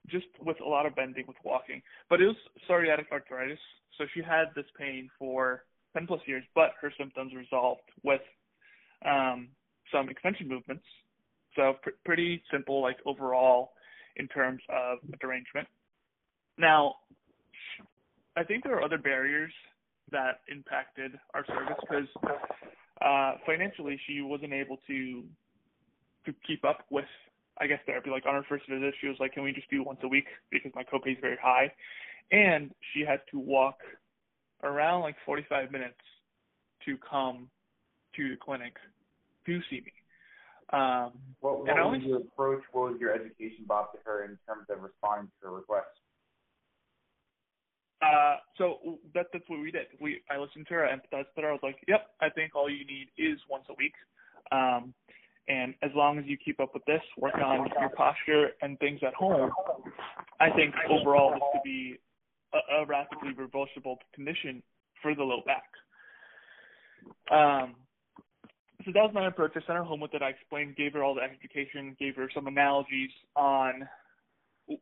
just 0.09 0.25
with 0.41 0.57
a 0.61 0.67
lot 0.67 0.85
of 0.85 0.95
bending 0.95 1.25
with 1.27 1.37
walking, 1.43 1.81
but 2.09 2.21
it 2.21 2.27
was 2.27 2.35
psoriatic 2.69 3.11
arthritis. 3.11 3.59
So 3.97 4.05
she 4.13 4.21
had 4.21 4.45
this 4.55 4.65
pain 4.77 5.09
for 5.17 5.63
10 5.93 6.07
plus 6.07 6.21
years, 6.25 6.43
but 6.55 6.71
her 6.81 6.93
symptoms 6.97 7.33
resolved 7.35 7.81
with 8.03 8.21
um, 9.05 9.49
some 9.91 10.09
extension 10.09 10.47
movements 10.47 10.83
so 11.57 11.73
pr- 11.81 11.89
pretty 12.05 12.41
simple, 12.51 12.81
like 12.81 12.97
overall, 13.05 13.71
in 14.15 14.27
terms 14.29 14.61
of 14.69 14.99
derangement. 15.19 15.67
Now, 16.57 16.95
I 18.37 18.43
think 18.43 18.63
there 18.63 18.75
are 18.77 18.83
other 18.83 18.97
barriers 18.97 19.51
that 20.11 20.41
impacted 20.49 21.11
our 21.33 21.45
service 21.47 21.75
because 21.81 22.07
uh, 23.01 23.33
financially 23.45 23.99
she 24.07 24.21
wasn't 24.21 24.53
able 24.53 24.77
to 24.87 25.23
to 26.25 26.33
keep 26.45 26.63
up 26.65 26.85
with 26.89 27.05
I 27.59 27.67
guess 27.67 27.79
therapy. 27.85 28.09
Like 28.09 28.25
on 28.25 28.35
her 28.35 28.45
first 28.47 28.67
visit, 28.69 28.93
she 29.01 29.07
was 29.07 29.17
like, 29.19 29.33
"Can 29.33 29.43
we 29.43 29.51
just 29.51 29.69
do 29.69 29.83
once 29.83 29.99
a 30.03 30.07
week 30.07 30.27
because 30.51 30.71
my 30.75 30.83
copay 30.83 31.13
is 31.13 31.17
very 31.21 31.37
high," 31.41 31.71
and 32.31 32.73
she 32.93 33.01
had 33.01 33.21
to 33.31 33.39
walk 33.39 33.79
around 34.63 35.01
like 35.01 35.15
45 35.25 35.71
minutes 35.71 35.99
to 36.85 36.97
come 36.97 37.49
to 38.15 38.29
the 38.29 38.35
clinic 38.35 38.75
to 39.45 39.59
see 39.69 39.81
me. 39.81 39.93
Um, 40.73 41.11
what 41.39 41.59
what 41.59 41.67
was 41.67 42.01
your 42.03 42.17
approach? 42.17 42.63
What 42.71 42.91
was 42.91 42.99
your 42.99 43.13
education, 43.13 43.65
Bob, 43.67 43.93
to 43.93 43.99
her 44.03 44.25
in 44.25 44.37
terms 44.45 44.67
of 44.69 44.81
responding 44.81 45.31
to 45.41 45.47
her 45.47 45.53
requests? 45.53 45.97
Uh, 48.01 48.37
so 48.57 48.99
that 49.13 49.27
that's 49.31 49.47
what 49.47 49.61
we 49.61 49.71
did. 49.71 49.87
We 49.99 50.21
I 50.29 50.37
listened 50.37 50.67
to 50.67 50.73
her, 50.75 50.85
I 50.85 50.91
empathized 50.91 51.33
with 51.35 51.43
her. 51.43 51.49
I 51.49 51.53
was 51.53 51.63
like, 51.63 51.77
"Yep, 51.87 52.07
I 52.21 52.29
think 52.29 52.55
all 52.55 52.69
you 52.69 52.85
need 52.85 53.07
is 53.17 53.39
once 53.49 53.65
a 53.69 53.73
week." 53.73 53.93
Um, 54.51 54.93
and 55.47 55.73
as 55.81 55.91
long 55.95 56.19
as 56.19 56.25
you 56.25 56.37
keep 56.37 56.59
up 56.59 56.73
with 56.73 56.83
this, 56.85 57.01
work 57.17 57.35
on 57.35 57.69
your 57.79 57.89
posture 57.89 58.49
and 58.61 58.77
things 58.79 58.99
at 59.05 59.13
home, 59.13 59.51
I 60.39 60.49
think 60.51 60.75
overall 60.89 61.31
this 61.31 61.41
could 61.53 61.63
be 61.63 61.97
a, 62.53 62.81
a 62.81 62.85
rapidly 62.85 63.33
reversible 63.33 63.99
condition 64.13 64.61
for 65.01 65.15
the 65.15 65.23
low 65.23 65.41
back. 65.45 65.63
Um, 67.31 67.75
so 68.85 68.91
that 68.93 69.01
was 69.01 69.11
my 69.13 69.27
approach. 69.27 69.51
I 69.55 69.59
sent 69.61 69.77
her 69.77 69.83
home 69.83 69.99
with 69.99 70.13
it. 70.13 70.21
I 70.21 70.29
explained, 70.29 70.75
gave 70.75 70.93
her 70.93 71.03
all 71.03 71.15
the 71.15 71.21
education, 71.21 71.95
gave 71.99 72.15
her 72.15 72.29
some 72.33 72.47
analogies 72.47 73.09
on 73.35 73.87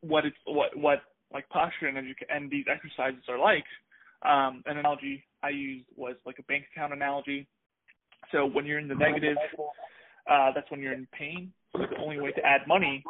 what 0.01 0.25
it's 0.25 0.35
what 0.45 0.75
what 0.75 0.99
like 1.33 1.47
posture 1.49 1.87
and 1.87 1.97
and 2.29 2.49
these 2.49 2.65
exercises 2.71 3.23
are 3.29 3.39
like. 3.39 3.65
Um, 4.23 4.63
an 4.65 4.77
analogy 4.77 5.23
I 5.43 5.49
used 5.49 5.85
was 5.95 6.15
like 6.25 6.39
a 6.39 6.43
bank 6.43 6.65
account 6.71 6.93
analogy. 6.93 7.47
So 8.31 8.45
when 8.45 8.65
you're 8.65 8.79
in 8.79 8.87
the 8.87 8.95
negative, 8.95 9.37
uh, 10.29 10.51
that's 10.53 10.69
when 10.71 10.81
you're 10.81 10.93
in 10.93 11.07
pain. 11.11 11.51
So 11.73 11.79
the 11.79 11.97
only 12.01 12.19
way 12.19 12.31
to 12.31 12.41
add 12.45 12.61
money 12.67 13.03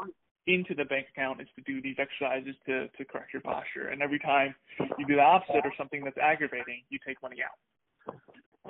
into 0.47 0.75
the 0.75 0.85
bank 0.85 1.07
account 1.15 1.41
is 1.41 1.47
to 1.55 1.61
do 1.61 1.81
these 1.81 1.95
exercises 1.99 2.55
to, 2.67 2.87
to 2.89 3.05
correct 3.05 3.33
your 3.33 3.41
posture. 3.41 3.87
And 3.89 4.01
every 4.01 4.19
time 4.19 4.53
you 4.97 5.05
do 5.07 5.15
the 5.15 5.21
opposite 5.21 5.65
or 5.65 5.73
something 5.77 6.03
that's 6.03 6.17
aggravating, 6.21 6.83
you 6.89 6.99
take 7.05 7.21
money 7.21 7.37
out. 7.41 8.15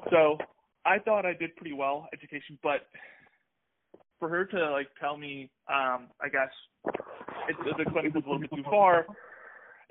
So 0.09 0.37
I 0.85 0.99
thought 0.99 1.25
I 1.25 1.33
did 1.33 1.55
pretty 1.55 1.73
well 1.73 2.07
education, 2.13 2.57
but 2.63 2.87
for 4.19 4.29
her 4.29 4.45
to 4.45 4.71
like 4.71 4.87
tell 4.99 5.17
me, 5.17 5.49
um, 5.67 6.07
I 6.21 6.29
guess 6.31 6.49
it, 7.49 7.55
the 7.77 7.91
clinic 7.91 8.13
was 8.13 8.23
a 8.25 8.29
little 8.29 8.39
bit 8.39 8.51
too 8.55 8.63
far, 8.63 9.05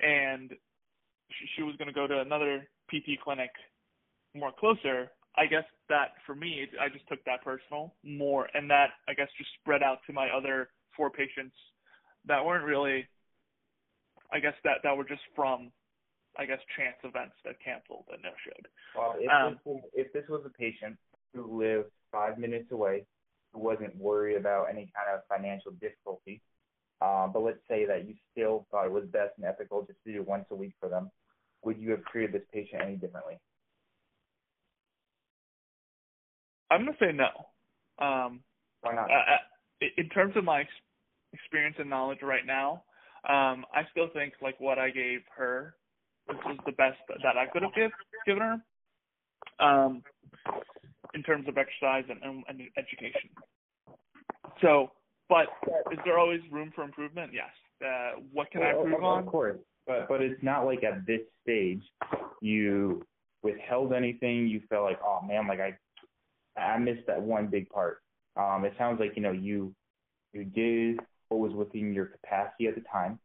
and 0.01 0.51
she, 0.51 1.47
she 1.57 1.63
was 1.63 1.77
going 1.77 1.89
to 1.89 1.95
go 1.95 2.07
to 2.07 2.21
another 2.21 2.67
PT 2.89 3.21
clinic 3.23 3.51
more 4.35 4.53
closer. 4.59 5.11
I 5.37 5.47
guess 5.47 5.65
that 5.89 6.15
for 6.27 6.35
me, 6.35 6.67
I 6.81 6.89
just 6.89 7.09
took 7.09 7.25
that 7.25 7.43
personal 7.43 7.95
more, 8.05 8.49
and 8.55 8.71
that 8.71 8.91
I 9.09 9.15
guess 9.15 9.29
just 9.37 9.51
spread 9.61 9.83
out 9.83 9.99
to 10.07 10.13
my 10.13 10.29
other 10.29 10.69
four 10.97 11.11
patients 11.11 11.57
that 12.27 12.45
weren't 12.45 12.65
really, 12.65 13.07
I 14.33 14.39
guess 14.39 14.55
that 14.65 14.79
that 14.85 14.97
were 14.97 15.05
just 15.05 15.23
from, 15.35 15.73
I 16.39 16.47
guess 16.47 16.61
chance 16.77 16.97
events 17.03 17.35
that 17.45 17.57
canceled 17.65 18.05
and 18.13 18.23
no 18.23 18.31
showed. 18.45 18.69
Well, 18.97 19.15
if, 19.19 19.31
um, 19.31 19.53
this 19.53 19.61
was, 19.65 19.83
if 19.95 20.13
this 20.13 20.25
was 20.29 20.43
a 20.47 20.51
patient 20.51 20.97
who 21.35 21.59
lived 21.59 21.91
five 22.13 22.39
minutes 22.39 22.71
away, 22.71 23.05
who 23.53 23.59
wasn't 23.59 23.97
worried 23.97 24.37
about 24.37 24.67
any 24.71 24.89
kind 24.95 25.15
of 25.15 25.21
financial 25.29 25.73
difficulty, 25.81 26.41
um, 27.03 27.31
but 27.33 27.43
let's 27.43 27.59
say 27.69 27.87
that 27.87 28.07
you 28.07 28.15
still 28.31 28.67
thought 28.71 28.87
it 28.87 28.93
was 28.93 29.05
best 29.07 29.33
and 29.37 29.47
ethical 29.47 29.83
just 29.83 29.99
to 30.07 30.13
do 30.13 30.21
it 30.21 30.29
once 30.29 30.47
a 30.51 30.55
week 30.55 30.75
for 30.79 30.89
them, 30.89 31.11
would 31.65 31.79
you 31.79 31.91
have 31.91 32.05
treated 32.05 32.33
this 32.33 32.47
patient 32.53 32.83
any 32.83 32.95
differently? 32.95 33.39
I'm 36.71 36.85
gonna 36.85 36.97
say 36.99 37.13
no. 37.13 37.29
Um, 38.05 38.41
Why 38.81 38.95
not? 38.95 39.11
Uh, 39.11 39.87
in 39.97 40.09
terms 40.09 40.37
of 40.37 40.45
my 40.45 40.65
experience 41.33 41.77
and 41.79 41.91
knowledge 41.91 42.21
right 42.23 42.47
now, 42.47 42.83
um, 43.29 43.65
I 43.75 43.83
still 43.91 44.09
think 44.13 44.35
like 44.43 44.59
what 44.61 44.79
I 44.79 44.91
gave 44.91 45.21
her 45.37 45.75
this 46.29 46.37
was 46.47 46.57
the 46.65 46.73
best 46.73 46.99
that 47.23 47.37
I 47.37 47.47
could 47.47 47.63
have 47.63 47.75
give, 47.75 47.91
given 48.27 48.43
her. 48.43 48.57
Um, 49.61 50.03
in 51.15 51.23
terms 51.23 51.47
of 51.49 51.59
exercise 51.59 52.05
and, 52.09 52.21
and, 52.23 52.45
and 52.49 52.61
education. 52.77 53.31
So, 54.61 54.91
but 55.29 55.47
is 55.93 55.99
there 56.05 56.19
always 56.19 56.41
room 56.51 56.73
for 56.75 56.83
improvement? 56.83 57.33
Yes. 57.33 57.51
Uh, 57.85 58.21
what 58.33 58.51
can 58.51 58.63
well, 58.63 58.71
I 58.71 58.83
improve 58.83 59.05
on? 59.05 59.19
Of 59.21 59.27
course, 59.27 59.59
but 59.87 60.09
but 60.09 60.23
it's 60.23 60.43
not 60.43 60.65
like 60.65 60.83
at 60.83 61.07
this 61.07 61.21
stage 61.43 61.83
you 62.41 63.05
withheld 63.43 63.93
anything. 63.93 64.49
You 64.49 64.63
felt 64.69 64.85
like, 64.85 64.99
oh 65.05 65.21
man, 65.27 65.47
like 65.47 65.61
I 65.61 65.77
I 66.57 66.79
missed 66.79 67.07
that 67.07 67.21
one 67.21 67.49
big 67.49 67.69
part. 67.69 68.03
Um, 68.37 68.65
it 68.65 68.75
sounds 68.79 69.01
like 69.01 69.13
you 69.17 69.23
know 69.23 69.33
you 69.33 69.75
you 70.33 70.45
did 70.45 71.01
what 71.29 71.41
was 71.41 71.53
within 71.53 71.93
your 71.93 72.07
capacity 72.07 72.67
at 72.67 72.75
the 72.75 72.83
time, 72.83 73.19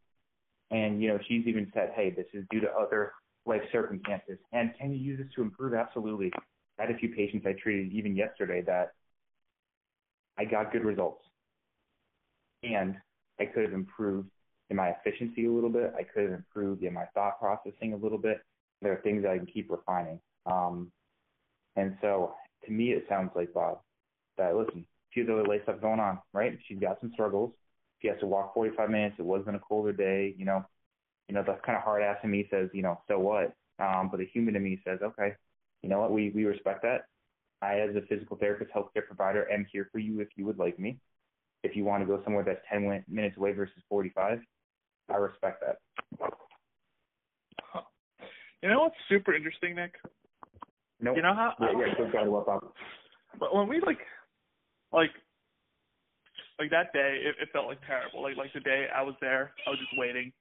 and 0.71 1.01
you 1.01 1.09
know 1.09 1.19
she's 1.27 1.45
even 1.47 1.71
said, 1.73 1.91
hey, 1.95 2.11
this 2.11 2.27
is 2.33 2.45
due 2.49 2.59
to 2.61 2.71
other 2.71 3.13
life 3.45 3.61
circumstances, 3.71 4.37
and 4.51 4.71
can 4.79 4.91
you 4.91 4.97
use 4.97 5.19
this 5.19 5.27
to 5.35 5.41
improve? 5.41 5.73
Absolutely. 5.73 6.31
I 6.79 6.83
had 6.83 6.91
a 6.91 6.97
few 6.97 7.09
patients 7.09 7.45
I 7.45 7.53
treated 7.53 7.91
even 7.91 8.15
yesterday 8.15 8.61
that 8.61 8.93
I 10.37 10.45
got 10.45 10.71
good 10.71 10.85
results, 10.85 11.23
and 12.63 12.95
I 13.39 13.45
could 13.45 13.63
have 13.63 13.73
improved 13.73 14.29
in 14.69 14.77
my 14.77 14.89
efficiency 14.89 15.45
a 15.45 15.51
little 15.51 15.69
bit. 15.69 15.93
I 15.97 16.03
could 16.03 16.23
have 16.23 16.33
improved 16.33 16.83
in 16.83 16.93
my 16.93 17.05
thought 17.13 17.39
processing 17.39 17.93
a 17.93 17.97
little 17.97 18.17
bit. 18.17 18.41
There 18.81 18.93
are 18.93 19.01
things 19.01 19.23
that 19.23 19.31
I 19.31 19.37
can 19.37 19.47
keep 19.47 19.69
refining. 19.69 20.19
Um, 20.45 20.91
and 21.75 21.97
so 22.01 22.35
to 22.65 22.71
me, 22.71 22.91
it 22.91 23.05
sounds 23.09 23.31
like 23.35 23.53
Bob 23.53 23.79
that 24.37 24.55
listen, 24.55 24.85
has 25.15 25.27
other 25.29 25.45
life 25.45 25.61
stuff 25.63 25.81
going 25.81 25.99
on, 25.99 26.19
right? 26.33 26.57
She's 26.67 26.79
got 26.79 26.99
some 27.01 27.11
struggles. 27.13 27.51
She 28.01 28.07
has 28.07 28.19
to 28.21 28.25
walk 28.25 28.53
45 28.53 28.89
minutes. 28.89 29.15
It 29.19 29.25
wasn't 29.25 29.57
a 29.57 29.59
colder 29.59 29.91
day, 29.91 30.33
you 30.37 30.45
know. 30.45 30.65
You 31.27 31.35
know, 31.35 31.43
the 31.43 31.59
kind 31.63 31.77
of 31.77 31.83
hard 31.83 32.01
ass 32.01 32.17
in 32.23 32.31
me 32.31 32.47
says, 32.49 32.69
you 32.73 32.81
know, 32.81 32.99
so 33.07 33.19
what? 33.19 33.53
Um, 33.77 34.09
but 34.09 34.17
the 34.17 34.25
human 34.25 34.55
in 34.55 34.63
me 34.63 34.79
says, 34.83 34.99
okay, 35.03 35.35
you 35.83 35.89
know 35.89 35.99
what? 35.99 36.11
We 36.11 36.31
we 36.31 36.45
respect 36.45 36.81
that. 36.83 37.05
I, 37.61 37.79
as 37.81 37.95
a 37.95 38.01
physical 38.07 38.37
therapist, 38.37 38.71
healthcare 38.71 39.05
provider, 39.05 39.49
am 39.51 39.67
here 39.71 39.89
for 39.91 39.99
you 39.99 40.21
if 40.21 40.29
you 40.35 40.45
would 40.45 40.57
like 40.57 40.79
me. 40.79 40.97
If 41.63 41.75
you 41.75 41.83
want 41.83 42.01
to 42.01 42.07
go 42.07 42.23
somewhere 42.23 42.43
that's 42.43 42.61
10 42.71 43.03
minutes 43.09 43.35
away 43.37 43.51
versus 43.51 43.83
45, 43.89 44.39
I 45.09 45.15
respect 45.15 45.61
that. 45.65 45.77
You 48.61 48.69
know 48.69 48.79
what's 48.81 48.95
super 49.07 49.33
interesting, 49.33 49.75
Nick? 49.75 49.93
Nope. 51.01 51.15
You 51.15 51.21
know 51.21 51.33
how? 51.33 51.53
Yeah, 51.59 51.67
yeah, 51.79 51.93
go 51.97 52.11
try 52.11 52.23
to 52.23 52.31
whip 52.31 52.47
up. 52.47 52.73
But 53.39 53.55
when 53.55 53.67
we 53.67 53.79
like, 53.85 53.99
like, 54.91 55.11
like 56.59 56.69
that 56.71 56.91
day, 56.91 57.21
it, 57.23 57.35
it 57.41 57.49
felt 57.53 57.67
like 57.67 57.79
terrible. 57.87 58.21
Like, 58.21 58.35
like 58.35 58.51
the 58.53 58.59
day 58.59 58.87
I 58.93 59.01
was 59.01 59.15
there, 59.21 59.53
I 59.65 59.69
was 59.69 59.79
just 59.79 59.97
waiting. 59.97 60.31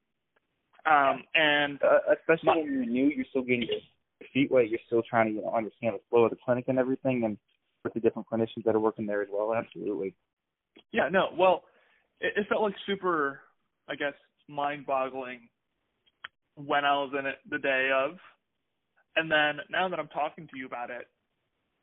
Um, 0.85 1.23
and 1.35 1.79
uh, 1.83 2.15
especially 2.19 2.47
my, 2.47 2.57
when 2.57 2.73
you're 2.73 2.87
new, 2.87 3.09
you're 3.15 3.27
still 3.31 3.43
getting 3.43 3.62
your 3.62 4.29
feet 4.33 4.50
wet. 4.50 4.69
You're 4.69 4.81
still 4.87 5.03
trying 5.09 5.27
to 5.29 5.33
you 5.35 5.43
know 5.43 5.53
understand 5.55 5.95
the 5.95 6.00
flow 6.11 6.25
of 6.25 6.31
the 6.31 6.38
clinic 6.45 6.65
and 6.69 6.79
everything, 6.79 7.25
and 7.25 7.38
with 7.85 7.95
the 7.95 8.00
different 8.00 8.27
clinicians 8.29 8.65
that 8.65 8.75
are 8.75 8.81
working 8.81 9.07
there 9.07 9.23
as 9.23 9.29
well. 9.33 9.55
Absolutely. 9.55 10.15
Yeah. 10.93 11.09
No. 11.11 11.29
Well, 11.37 11.65
it, 12.21 12.33
it 12.37 12.47
felt 12.49 12.62
like 12.62 12.75
super, 12.87 13.41
I 13.88 13.95
guess, 13.95 14.15
mind-boggling 14.49 15.49
when 16.57 16.85
I 16.85 16.95
was 16.95 17.12
in 17.17 17.27
it 17.27 17.37
the 17.49 17.59
day 17.59 17.91
of 17.95 18.19
and 19.19 19.29
then 19.31 19.59
now 19.69 19.89
that 19.89 19.99
I'm 19.99 20.09
talking 20.09 20.47
to 20.47 20.57
you 20.57 20.67
about 20.67 20.91
it, 20.91 21.07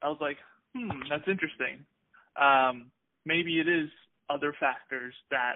I 0.01 0.07
was 0.07 0.17
like, 0.21 0.37
hmm, 0.73 0.89
that's 1.09 1.27
interesting. 1.27 1.85
Um, 2.39 2.91
maybe 3.25 3.59
it 3.59 3.67
is 3.67 3.89
other 4.29 4.55
factors 4.57 5.13
that 5.31 5.55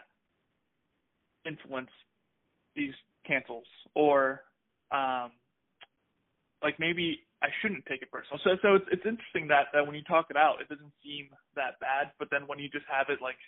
influence 1.46 1.90
these 2.76 2.94
cancels, 3.26 3.66
or 3.96 4.44
um, 4.92 5.32
like 6.62 6.78
maybe 6.80 7.22
I 7.42 7.48
shouldn't 7.62 7.86
take 7.86 8.02
it 8.02 8.12
personal. 8.12 8.40
So 8.44 8.52
so 8.62 8.76
it's 8.76 8.86
it's 8.92 9.06
interesting 9.06 9.48
that 9.48 9.72
that 9.74 9.88
when 9.88 9.96
you 9.96 10.04
talk 10.04 10.28
it 10.30 10.38
out, 10.38 10.60
it 10.60 10.68
doesn't 10.68 10.92
seem 11.02 11.30
that 11.56 11.80
bad, 11.80 12.12
but 12.20 12.28
then 12.30 12.42
when 12.46 12.60
you 12.60 12.68
just 12.68 12.86
have 12.92 13.08
it 13.08 13.20
like 13.22 13.40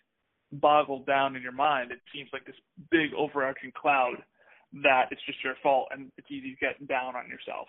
boggled 0.53 1.05
down 1.05 1.35
in 1.35 1.41
your 1.41 1.51
mind, 1.51 1.91
it 1.91 1.99
seems 2.15 2.29
like 2.31 2.45
this 2.45 2.55
big 2.89 3.11
overarching 3.11 3.71
cloud 3.75 4.23
that 4.83 5.11
it's 5.11 5.21
just 5.25 5.43
your 5.43 5.55
fault 5.61 5.89
and 5.91 6.11
it's 6.17 6.31
easy 6.31 6.55
to 6.55 6.59
get 6.59 6.87
down 6.87 7.15
on 7.15 7.27
yourself. 7.27 7.67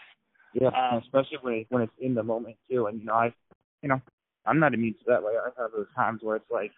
Yeah, 0.54 0.68
um, 0.68 1.00
especially 1.02 1.38
when 1.40 1.64
when 1.70 1.82
it's 1.82 1.92
in 2.00 2.14
the 2.14 2.22
moment 2.22 2.56
too. 2.70 2.86
And 2.86 3.00
you 3.00 3.06
know, 3.06 3.14
I, 3.14 3.34
you 3.82 3.88
know, 3.88 4.00
I'm 4.46 4.60
not 4.60 4.74
immune 4.74 4.94
to 4.94 5.04
that. 5.08 5.22
Like 5.22 5.34
I 5.36 5.62
have 5.62 5.72
those 5.72 5.86
times 5.96 6.20
where 6.22 6.36
it's 6.36 6.50
like, 6.50 6.72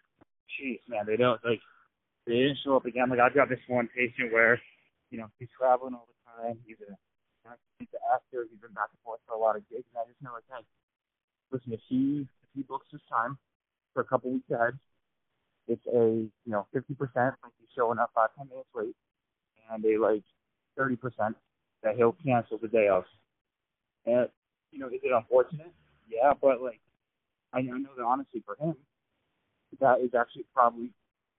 geez, 0.57 0.79
man, 0.89 1.05
they 1.07 1.17
don't 1.17 1.43
like 1.45 1.61
they 2.27 2.35
didn't 2.35 2.59
show 2.65 2.77
up 2.77 2.87
again. 2.87 3.11
Like 3.11 3.21
I've 3.21 3.35
got 3.35 3.49
this 3.49 3.61
one 3.69 3.89
patient 3.95 4.33
where, 4.33 4.61
you 5.11 5.19
know, 5.19 5.29
he's 5.39 5.49
traveling 5.59 5.95
all 5.95 6.07
the 6.07 6.43
time. 6.43 6.59
He's 6.67 6.77
a 6.81 6.95
he's 7.79 7.89
an 7.93 8.01
actor. 8.15 8.47
He's 8.51 8.61
been 8.61 8.73
back 8.73 8.89
and 8.93 9.03
forth 9.05 9.21
for 9.27 9.35
a 9.35 9.39
lot 9.41 9.57
of 9.57 9.69
gigs, 9.69 9.85
and 9.93 9.99
I 10.01 10.09
just 10.09 10.23
know 10.23 10.33
like, 10.33 10.49
hey, 10.49 10.65
listen, 11.51 11.73
if 11.73 11.81
he 11.89 12.27
if 12.43 12.51
he 12.55 12.63
books 12.63 12.87
his 12.91 13.03
time 13.11 13.39
for 13.93 14.01
a 14.01 14.05
couple 14.05 14.31
weeks 14.31 14.51
ahead, 14.51 14.79
it's 15.69 15.85
a 15.87 16.29
you 16.29 16.53
know 16.53 16.67
50% 16.75 16.91
like 17.15 17.35
he's 17.59 17.69
showing 17.77 17.99
up 17.99 18.11
five 18.15 18.31
ten 18.37 18.49
minutes 18.49 18.69
late, 18.75 18.97
and 19.71 19.85
a 19.85 19.99
like 19.99 20.23
30% 20.79 21.35
that 21.83 21.97
he'll 21.97 22.17
cancel 22.25 22.59
the 22.59 22.69
day 22.69 22.89
of. 22.89 23.05
And, 24.07 24.29
you 24.71 24.79
know, 24.79 24.89
is 24.89 25.01
it 25.03 25.13
unfortunate? 25.13 25.73
Yeah, 26.09 26.33
but, 26.41 26.61
like, 26.61 26.81
I 27.53 27.63
know 27.63 27.79
that 27.97 28.05
honestly 28.05 28.43
for 28.45 28.57
him, 28.57 28.77
that 29.81 30.01
is 30.01 30.15
actually 30.15 30.45
probably 30.55 30.91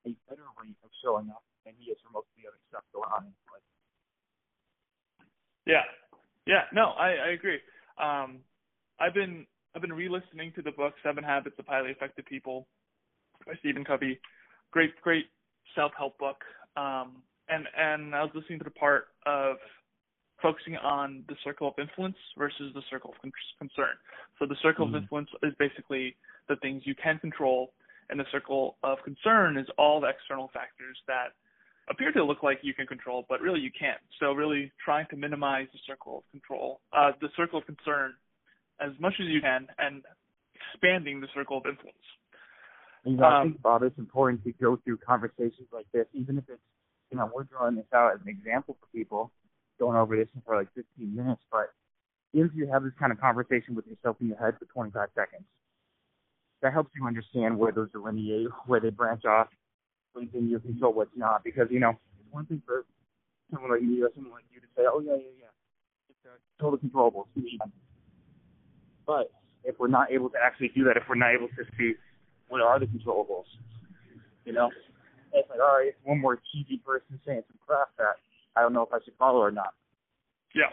a 0.05 0.15
better 0.29 0.43
rate 0.61 0.75
of 0.83 0.89
showing 1.03 1.29
up 1.29 1.43
than 1.65 1.73
he 1.79 1.91
is 1.91 1.97
for 2.03 2.11
most 2.11 2.27
of 2.31 2.41
the 2.41 2.47
other 2.47 2.59
stuff 2.69 2.83
going 2.93 3.09
on 3.11 3.23
in 3.23 3.33
life. 3.51 3.61
Yeah, 5.65 5.83
yeah, 6.45 6.63
no, 6.73 6.89
I, 6.97 7.09
I 7.09 7.29
agree. 7.33 7.59
Um, 7.97 8.39
I've 8.99 9.13
been 9.13 9.45
I've 9.75 9.81
been 9.81 9.93
re-listening 9.93 10.53
to 10.55 10.61
the 10.61 10.71
book 10.71 10.93
Seven 11.03 11.23
Habits 11.23 11.55
of 11.59 11.65
Highly 11.67 11.91
Effective 11.91 12.25
People 12.25 12.67
by 13.45 13.53
Stephen 13.59 13.83
Covey. 13.83 14.19
Great, 14.71 14.93
great 15.01 15.25
self-help 15.75 16.17
book. 16.17 16.43
Um, 16.77 17.23
and 17.49 17.67
and 17.77 18.15
I 18.15 18.21
was 18.23 18.31
listening 18.35 18.59
to 18.59 18.63
the 18.63 18.71
part 18.71 19.07
of 19.25 19.57
focusing 20.41 20.75
on 20.77 21.23
the 21.27 21.35
circle 21.43 21.67
of 21.67 21.73
influence 21.79 22.17
versus 22.37 22.73
the 22.73 22.81
circle 22.89 23.11
of 23.11 23.21
con- 23.21 23.31
concern. 23.59 23.95
So 24.39 24.45
the 24.45 24.55
circle 24.61 24.85
mm-hmm. 24.85 24.95
of 24.95 25.03
influence 25.03 25.29
is 25.43 25.53
basically 25.57 26.15
the 26.49 26.55
things 26.57 26.83
you 26.85 26.95
can 26.95 27.19
control, 27.19 27.71
and 28.09 28.19
the 28.19 28.25
circle 28.31 28.77
of 28.83 28.97
concern 29.03 29.57
is 29.57 29.67
all 29.77 30.01
the 30.01 30.07
external 30.07 30.49
factors 30.53 30.97
that 31.07 31.33
appear 31.89 32.11
to 32.11 32.23
look 32.23 32.43
like 32.43 32.59
you 32.61 32.73
can 32.73 32.87
control, 32.87 33.25
but 33.29 33.41
really 33.41 33.59
you 33.59 33.71
can't. 33.77 34.01
So 34.19 34.33
really 34.33 34.71
trying 34.83 35.05
to 35.11 35.15
minimize 35.15 35.67
the 35.71 35.79
circle 35.87 36.19
of 36.19 36.23
control, 36.31 36.81
uh, 36.93 37.11
the 37.21 37.29
circle 37.35 37.59
of 37.59 37.65
concern, 37.65 38.13
as 38.81 38.91
much 38.99 39.13
as 39.19 39.27
you 39.27 39.41
can, 39.41 39.67
and 39.77 40.03
expanding 40.55 41.21
the 41.21 41.27
circle 41.33 41.57
of 41.57 41.65
influence. 41.65 41.97
You 43.05 43.17
know, 43.17 43.23
um, 43.23 43.33
I 43.33 43.43
think 43.43 43.61
Bob, 43.61 43.83
it's 43.83 43.97
important 43.99 44.43
to 44.43 44.51
go 44.53 44.77
through 44.83 44.97
conversations 44.97 45.69
like 45.71 45.85
this, 45.93 46.07
even 46.13 46.37
if 46.37 46.43
it's 46.49 46.61
you 47.11 47.17
know 47.17 47.29
we're 47.33 47.43
drawing 47.43 47.75
this 47.75 47.85
out 47.93 48.13
as 48.15 48.19
an 48.25 48.29
example 48.29 48.77
for 48.79 48.87
people, 48.93 49.31
going 49.79 49.97
over 49.97 50.15
this 50.15 50.27
for 50.45 50.55
like 50.55 50.67
15 50.75 51.15
minutes, 51.15 51.41
but 51.51 51.71
if 52.33 52.51
you 52.53 52.67
have 52.71 52.83
this 52.83 52.93
kind 52.99 53.11
of 53.11 53.19
conversation 53.19 53.75
with 53.75 53.87
yourself 53.87 54.17
in 54.19 54.27
your 54.27 54.37
head 54.37 54.55
for 54.59 54.65
25 54.65 55.09
seconds, 55.15 55.43
that 56.61 56.73
helps 56.73 56.91
you 56.95 57.05
understand 57.05 57.57
where 57.57 57.71
those 57.71 57.91
delineate, 57.91 58.47
where 58.65 58.79
they 58.79 58.89
branch 58.89 59.23
off, 59.25 59.47
what's 60.13 60.27
in 60.33 60.49
your 60.49 60.59
control, 60.59 60.93
what's 60.93 61.11
not. 61.15 61.43
Because 61.43 61.67
you 61.69 61.79
know, 61.79 61.91
it's 61.91 62.31
one 62.31 62.45
thing 62.45 62.61
for 62.65 62.85
someone 63.51 63.71
like 63.71 63.81
me 63.81 64.01
or 64.01 64.09
someone 64.15 64.33
like 64.33 64.45
you 64.53 64.59
to 64.59 64.67
say, 64.75 64.83
"Oh 64.87 64.99
yeah, 64.99 65.15
yeah, 65.15 65.35
yeah," 65.39 65.53
it's 66.09 66.19
uh, 66.25 66.37
total 66.59 66.77
controllable. 66.79 67.27
But 69.05 69.31
if 69.63 69.77
we're 69.79 69.87
not 69.87 70.11
able 70.11 70.29
to 70.29 70.37
actually 70.43 70.69
do 70.69 70.83
that, 70.85 70.97
if 70.97 71.03
we're 71.07 71.15
not 71.15 71.33
able 71.33 71.47
to 71.49 71.63
see 71.77 71.93
what 72.47 72.61
are 72.61 72.79
the 72.79 72.85
controllables, 72.87 73.45
you 74.45 74.53
know, 74.53 74.69
it's 75.33 75.49
like, 75.49 75.59
all 75.59 75.77
right, 75.77 75.93
one 76.03 76.19
more 76.19 76.39
cheesy 76.51 76.77
person 76.77 77.19
saying 77.25 77.43
some 77.47 77.59
crap 77.67 77.89
that 77.97 78.15
I 78.55 78.61
don't 78.61 78.73
know 78.73 78.83
if 78.83 78.93
I 78.93 78.99
should 79.03 79.15
follow 79.17 79.39
or 79.39 79.51
not. 79.51 79.73
Yeah. 80.53 80.71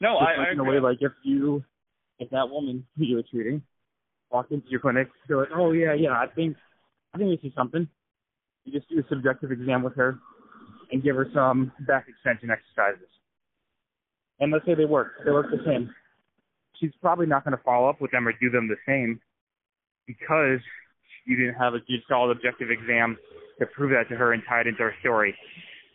No, 0.00 0.14
Just 0.14 0.22
I, 0.22 0.38
like 0.38 0.48
I 0.48 0.52
in 0.52 0.60
a 0.60 0.64
way, 0.64 0.80
like 0.80 0.98
if 1.00 1.12
you, 1.24 1.64
if 2.18 2.30
that 2.30 2.48
woman 2.48 2.86
who 2.96 3.04
you 3.04 3.16
were 3.16 3.24
treating 3.30 3.62
walked 4.30 4.52
into 4.52 4.68
your 4.68 4.80
clinic, 4.80 5.08
they're 5.28 5.38
like, 5.38 5.48
oh 5.54 5.72
yeah, 5.72 5.94
yeah, 5.94 6.12
I 6.12 6.26
think, 6.34 6.56
I 7.14 7.18
think 7.18 7.30
this 7.30 7.50
is 7.50 7.54
something. 7.54 7.88
You 8.64 8.72
just 8.72 8.88
do 8.88 8.98
a 8.98 9.02
subjective 9.08 9.52
exam 9.52 9.82
with 9.82 9.94
her 9.96 10.18
and 10.92 11.02
give 11.02 11.16
her 11.16 11.28
some 11.34 11.72
back 11.86 12.06
extension 12.08 12.50
exercises. 12.50 13.08
And 14.40 14.52
let's 14.52 14.64
say 14.64 14.74
they 14.74 14.86
work, 14.86 15.12
they 15.24 15.30
work 15.30 15.50
the 15.50 15.62
same. 15.66 15.90
She's 16.80 16.92
probably 17.00 17.26
not 17.26 17.44
going 17.44 17.56
to 17.56 17.62
follow 17.62 17.88
up 17.88 18.00
with 18.00 18.10
them 18.10 18.26
or 18.26 18.32
do 18.40 18.50
them 18.50 18.68
the 18.68 18.76
same 18.86 19.20
because 20.06 20.60
you 21.26 21.36
didn't 21.36 21.54
have 21.54 21.74
a 21.74 21.78
good 21.80 22.00
solid 22.08 22.36
objective 22.36 22.70
exam 22.70 23.18
to 23.58 23.66
prove 23.66 23.90
that 23.90 24.08
to 24.08 24.16
her 24.16 24.32
and 24.32 24.42
tie 24.48 24.62
it 24.62 24.66
into 24.66 24.82
her 24.82 24.94
story. 25.00 25.34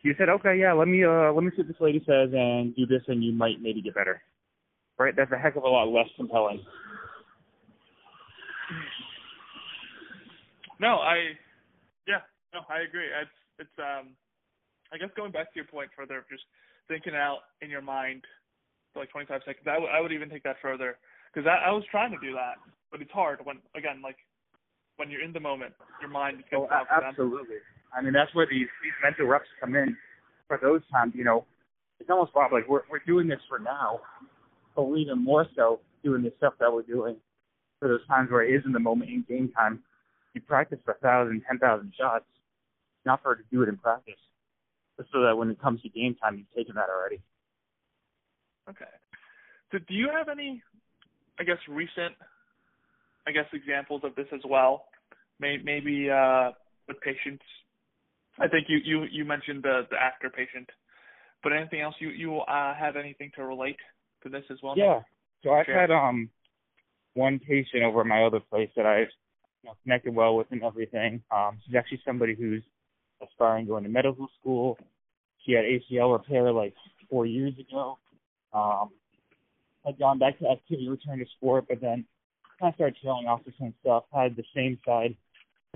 You 0.05 0.13
said, 0.19 0.29
okay, 0.29 0.55
yeah, 0.55 0.71
let 0.71 0.87
me 0.87 1.03
uh 1.03 1.33
let 1.33 1.43
me 1.43 1.49
see 1.49 1.63
what 1.63 1.67
this 1.67 1.81
lady 1.81 1.97
says 2.05 2.29
and 2.31 2.75
do 2.75 2.85
this, 2.85 3.01
and 3.07 3.23
you 3.23 3.33
might 3.33 3.59
maybe 3.59 3.81
get 3.81 3.95
better. 3.95 4.21
Right? 4.99 5.15
That's 5.15 5.31
a 5.31 5.37
heck 5.37 5.55
of 5.55 5.63
a 5.63 5.67
lot 5.67 5.89
less 5.89 6.05
compelling. 6.15 6.63
No, 10.79 10.97
I, 10.97 11.33
yeah, 12.07 12.21
no, 12.53 12.59
I 12.69 12.81
agree. 12.81 13.07
It's 13.19 13.31
it's 13.57 13.79
um, 13.79 14.09
I 14.93 14.99
guess 14.99 15.09
going 15.17 15.31
back 15.31 15.51
to 15.51 15.55
your 15.55 15.65
point 15.65 15.89
further, 15.97 16.23
just 16.29 16.43
thinking 16.87 17.15
out 17.15 17.39
in 17.63 17.71
your 17.71 17.81
mind 17.81 18.21
for 18.93 18.99
like 18.99 19.09
25 19.09 19.41
seconds. 19.43 19.65
I, 19.65 19.73
w- 19.73 19.91
I 19.91 20.01
would 20.01 20.11
even 20.11 20.29
take 20.29 20.43
that 20.43 20.57
further 20.61 20.99
because 21.33 21.49
I, 21.49 21.69
I 21.69 21.71
was 21.71 21.83
trying 21.89 22.11
to 22.11 22.19
do 22.21 22.31
that, 22.33 22.61
but 22.91 23.01
it's 23.01 23.11
hard 23.11 23.39
when 23.43 23.57
again 23.75 24.03
like 24.03 24.17
when 24.97 25.09
you're 25.09 25.23
in 25.23 25.33
the 25.33 25.39
moment, 25.39 25.73
your 25.99 26.11
mind 26.11 26.41
is 26.41 26.45
oh, 26.53 26.69
absolutely. 26.91 27.57
I 27.93 28.01
mean, 28.01 28.13
that's 28.13 28.33
where 28.33 28.45
these 28.45 28.67
these 28.83 28.93
mental 29.03 29.27
reps 29.27 29.47
come 29.59 29.75
in. 29.75 29.95
For 30.47 30.59
those 30.61 30.81
times, 30.91 31.13
you 31.15 31.23
know, 31.23 31.45
it's 31.99 32.09
almost 32.09 32.33
Bob 32.33 32.51
like 32.51 32.67
we're 32.67 32.83
we're 32.89 33.03
doing 33.05 33.27
this 33.27 33.39
for 33.49 33.59
now, 33.59 33.99
but 34.75 34.83
we're 34.83 34.97
even 34.97 35.23
more 35.23 35.45
so 35.55 35.79
doing 36.03 36.21
the 36.23 36.31
stuff 36.37 36.53
that 36.59 36.71
we're 36.71 36.83
doing 36.83 37.15
for 37.79 37.87
those 37.87 38.05
times 38.07 38.29
where 38.31 38.43
it 38.43 38.55
is 38.55 38.63
in 38.65 38.71
the 38.71 38.79
moment 38.79 39.09
in 39.09 39.25
game 39.27 39.51
time. 39.55 39.81
You 40.33 40.41
practice 40.41 40.79
for 40.83 40.91
a 40.91 40.97
thousand, 40.97 41.41
ten 41.47 41.57
thousand 41.59 41.93
shots, 41.97 42.25
not 43.05 43.21
for 43.23 43.35
to 43.35 43.43
do 43.51 43.63
it 43.63 43.69
in 43.69 43.77
practice, 43.77 44.19
but 44.97 45.05
so 45.11 45.21
that 45.21 45.35
when 45.35 45.49
it 45.49 45.61
comes 45.61 45.81
to 45.81 45.89
game 45.89 46.15
time, 46.15 46.37
you've 46.37 46.53
taken 46.55 46.75
that 46.75 46.89
already. 46.89 47.21
Okay. 48.69 48.85
So, 49.71 49.79
do 49.87 49.93
you 49.93 50.09
have 50.11 50.27
any, 50.29 50.61
I 51.39 51.43
guess, 51.43 51.57
recent 51.69 52.15
I 53.27 53.31
guess 53.31 53.45
examples 53.53 54.01
of 54.03 54.15
this 54.15 54.27
as 54.33 54.41
well. 54.47 54.85
Maybe 55.39 56.09
uh, 56.09 56.51
with 56.87 56.99
patients. 57.01 57.43
I 58.39 58.47
think 58.47 58.67
you 58.67 58.79
you 58.83 59.03
you 59.11 59.25
mentioned 59.25 59.63
the 59.63 59.87
the 59.89 59.97
after 59.97 60.29
patient, 60.29 60.69
but 61.43 61.53
anything 61.53 61.81
else 61.81 61.95
you 61.99 62.09
you 62.09 62.39
uh, 62.39 62.73
have 62.75 62.95
anything 62.95 63.31
to 63.35 63.45
relate 63.45 63.77
to 64.23 64.29
this 64.29 64.43
as 64.51 64.57
well? 64.61 64.73
Yeah. 64.77 65.01
So 65.43 65.51
I've 65.51 65.67
had 65.67 65.91
um 65.91 66.29
one 67.13 67.39
patient 67.39 67.83
over 67.83 68.01
at 68.01 68.07
my 68.07 68.23
other 68.23 68.39
place 68.39 68.69
that 68.75 68.85
I've 68.85 69.07
you 69.63 69.69
know, 69.69 69.75
connected 69.83 70.13
well 70.13 70.35
with 70.35 70.47
and 70.51 70.63
everything. 70.63 71.21
Um, 71.31 71.59
she's 71.65 71.75
actually 71.75 72.01
somebody 72.05 72.35
who's 72.35 72.63
aspiring 73.21 73.67
going 73.67 73.83
to 73.83 73.89
medical 73.89 74.27
school. 74.39 74.77
She 75.45 75.53
had 75.53 75.63
ACL 75.63 76.11
repair 76.13 76.51
like 76.51 76.73
four 77.09 77.25
years 77.25 77.53
ago. 77.57 77.97
Um, 78.53 78.89
had 79.85 79.99
gone 79.99 80.19
back 80.19 80.39
to 80.39 80.49
activity, 80.49 80.89
returned 80.89 81.19
to 81.19 81.25
sport, 81.37 81.65
but 81.69 81.79
then 81.79 82.05
kind 82.59 82.71
of 82.71 82.75
started 82.75 82.97
trailing 83.01 83.27
off 83.27 83.45
the 83.45 83.53
same 83.59 83.73
stuff. 83.81 84.03
Had 84.13 84.35
the 84.35 84.43
same 84.55 84.79
side 84.85 85.15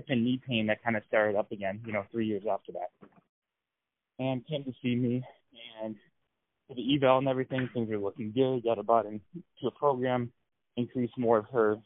and 0.08 0.24
knee 0.24 0.40
pain 0.46 0.66
that 0.66 0.82
kind 0.82 0.96
of 0.96 1.02
started 1.08 1.36
up 1.36 1.52
again, 1.52 1.80
you 1.86 1.92
know, 1.92 2.04
three 2.10 2.26
years 2.26 2.42
after 2.50 2.72
that. 2.72 2.90
And 4.18 4.46
came 4.46 4.64
to 4.64 4.72
see 4.82 4.94
me, 4.94 5.22
and 5.82 5.96
for 6.68 6.74
the 6.74 6.94
eval 6.94 7.18
and 7.18 7.28
everything, 7.28 7.68
things 7.72 7.88
were 7.88 7.98
looking 7.98 8.32
good. 8.32 8.64
Got 8.64 8.76
her 8.76 8.82
brought 8.82 9.06
into 9.06 9.22
a 9.66 9.70
program, 9.70 10.30
increased 10.76 11.16
more 11.16 11.38
of 11.38 11.46
her 11.52 11.76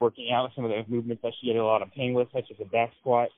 working 0.00 0.30
out, 0.32 0.50
some 0.56 0.64
of 0.64 0.70
the 0.70 0.82
movements 0.88 1.22
that 1.22 1.32
she 1.40 1.48
had 1.48 1.56
a 1.56 1.64
lot 1.64 1.82
of 1.82 1.92
pain 1.92 2.14
with, 2.14 2.28
such 2.32 2.46
as 2.50 2.56
a 2.60 2.64
back 2.64 2.90
squat, 3.00 3.28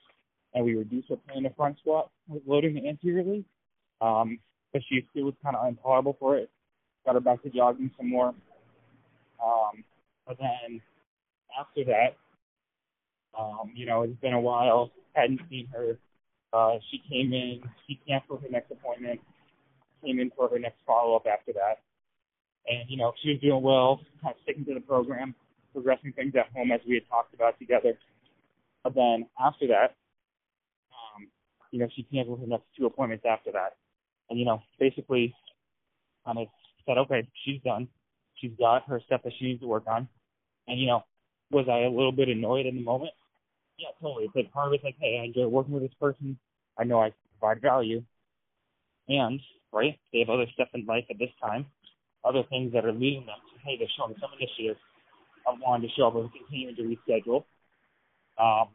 and 0.55 0.65
we 0.65 0.77
reduced 0.77 1.09
her 1.09 1.17
pain 1.29 1.39
in 1.39 1.43
the 1.43 1.51
front 1.51 1.77
squat 1.81 2.11
with 2.29 2.43
loading 2.47 2.87
anteriorly. 2.87 3.45
Um, 4.01 4.39
but 4.73 4.83
she 4.89 5.07
still 5.11 5.25
was 5.25 5.35
kind 5.43 5.57
of 5.57 5.67
intolerable 5.69 6.17
for 6.19 6.37
it. 6.37 6.51
Got 7.05 7.17
her 7.17 7.21
back 7.21 7.43
to 7.43 7.51
jogging 7.51 7.91
some 7.97 8.09
more. 8.09 8.29
Um, 9.45 9.85
but 10.27 10.39
then 10.39 10.81
after 11.59 11.85
that, 11.85 12.17
um, 13.39 13.73
you 13.75 13.87
know, 13.87 14.03
it's 14.03 14.21
been 14.21 14.35
a 14.35 14.41
while. 14.41 14.91
Hadn't 15.15 15.41
seen 15.51 15.69
her. 15.73 15.99
Uh, 16.53 16.79
she 16.91 17.03
came 17.09 17.33
in. 17.33 17.63
She 17.87 17.99
canceled 18.07 18.43
her 18.43 18.49
next 18.51 18.71
appointment. 18.71 19.21
Came 20.05 20.19
in 20.19 20.31
for 20.37 20.49
her 20.49 20.59
next 20.59 20.79
follow 20.87 21.17
up 21.17 21.27
after 21.27 21.53
that. 21.53 21.81
And 22.67 22.89
you 22.89 22.97
know, 22.97 23.13
she 23.23 23.31
was 23.31 23.41
doing 23.41 23.63
well, 23.63 24.01
kind 24.23 24.35
of 24.35 24.43
sticking 24.43 24.65
to 24.67 24.75
the 24.75 24.81
program, 24.81 25.35
progressing 25.73 26.13
things 26.13 26.35
at 26.37 26.53
home 26.55 26.71
as 26.71 26.81
we 26.87 26.95
had 26.95 27.09
talked 27.09 27.35
about 27.35 27.59
together. 27.59 27.99
But 28.85 28.95
then 28.95 29.27
after 29.41 29.67
that, 29.69 29.97
um, 30.91 31.29
you 31.71 31.79
know, 31.79 31.89
she 31.95 32.03
canceled 32.05 32.41
her 32.41 32.47
next 32.47 32.65
two 32.77 32.87
appointments 32.87 33.25
after 33.29 33.53
that. 33.53 33.77
And 34.31 34.39
you 34.39 34.45
know, 34.45 34.63
basically, 34.79 35.35
kind 36.25 36.39
of 36.39 36.47
said, 36.87 36.99
okay, 36.99 37.27
she's 37.45 37.61
done. 37.63 37.89
She's 38.37 38.53
got 38.59 38.89
her 38.89 39.01
stuff 39.07 39.23
that 39.25 39.33
she 39.39 39.47
needs 39.47 39.61
to 39.61 39.67
work 39.67 39.85
on. 39.87 40.09
And, 40.67 40.81
you 40.81 40.87
know, 40.87 41.05
was 41.51 41.67
I 41.69 41.81
a 41.81 41.91
little 41.91 42.13
bit 42.13 42.29
annoyed 42.29 42.67
in 42.67 42.77
the 42.77 42.83
moment? 42.83 43.13
Yeah, 43.79 43.89
totally. 44.01 44.31
But 44.35 44.53
part 44.53 44.69
of 44.69 44.75
it's 44.75 44.85
like, 44.85 44.97
hey, 45.01 45.19
I 45.21 45.25
enjoy 45.27 45.47
working 45.49 45.75
with 45.75 45.83
this 45.83 45.95
person. 46.01 46.39
I 46.79 46.85
know 46.85 47.01
I 47.01 47.13
provide 47.39 47.61
value. 47.63 48.03
And, 49.09 49.41
right, 49.73 49.99
they 50.13 50.21
have 50.21 50.31
other 50.31 50.47
stuff 50.55 50.69
in 50.75 50.87
life 50.87 51.05
at 51.11 51.19
this 51.19 51.33
time, 51.41 51.67
other 52.25 52.43
things 52.49 52.73
that 52.73 52.85
are 52.85 52.93
leading 52.93 53.27
them 53.27 53.37
to, 53.53 53.59
hey, 53.65 53.77
they're 53.79 53.89
showing 53.97 54.15
some 54.21 54.31
initiative 54.39 54.77
of 55.47 55.59
wanting 55.61 55.89
to 55.89 55.95
show 55.95 56.07
up 56.07 56.15
and 56.15 56.31
continuing 56.33 56.77
to 56.77 56.83
reschedule. 56.83 57.45
Um, 58.39 58.69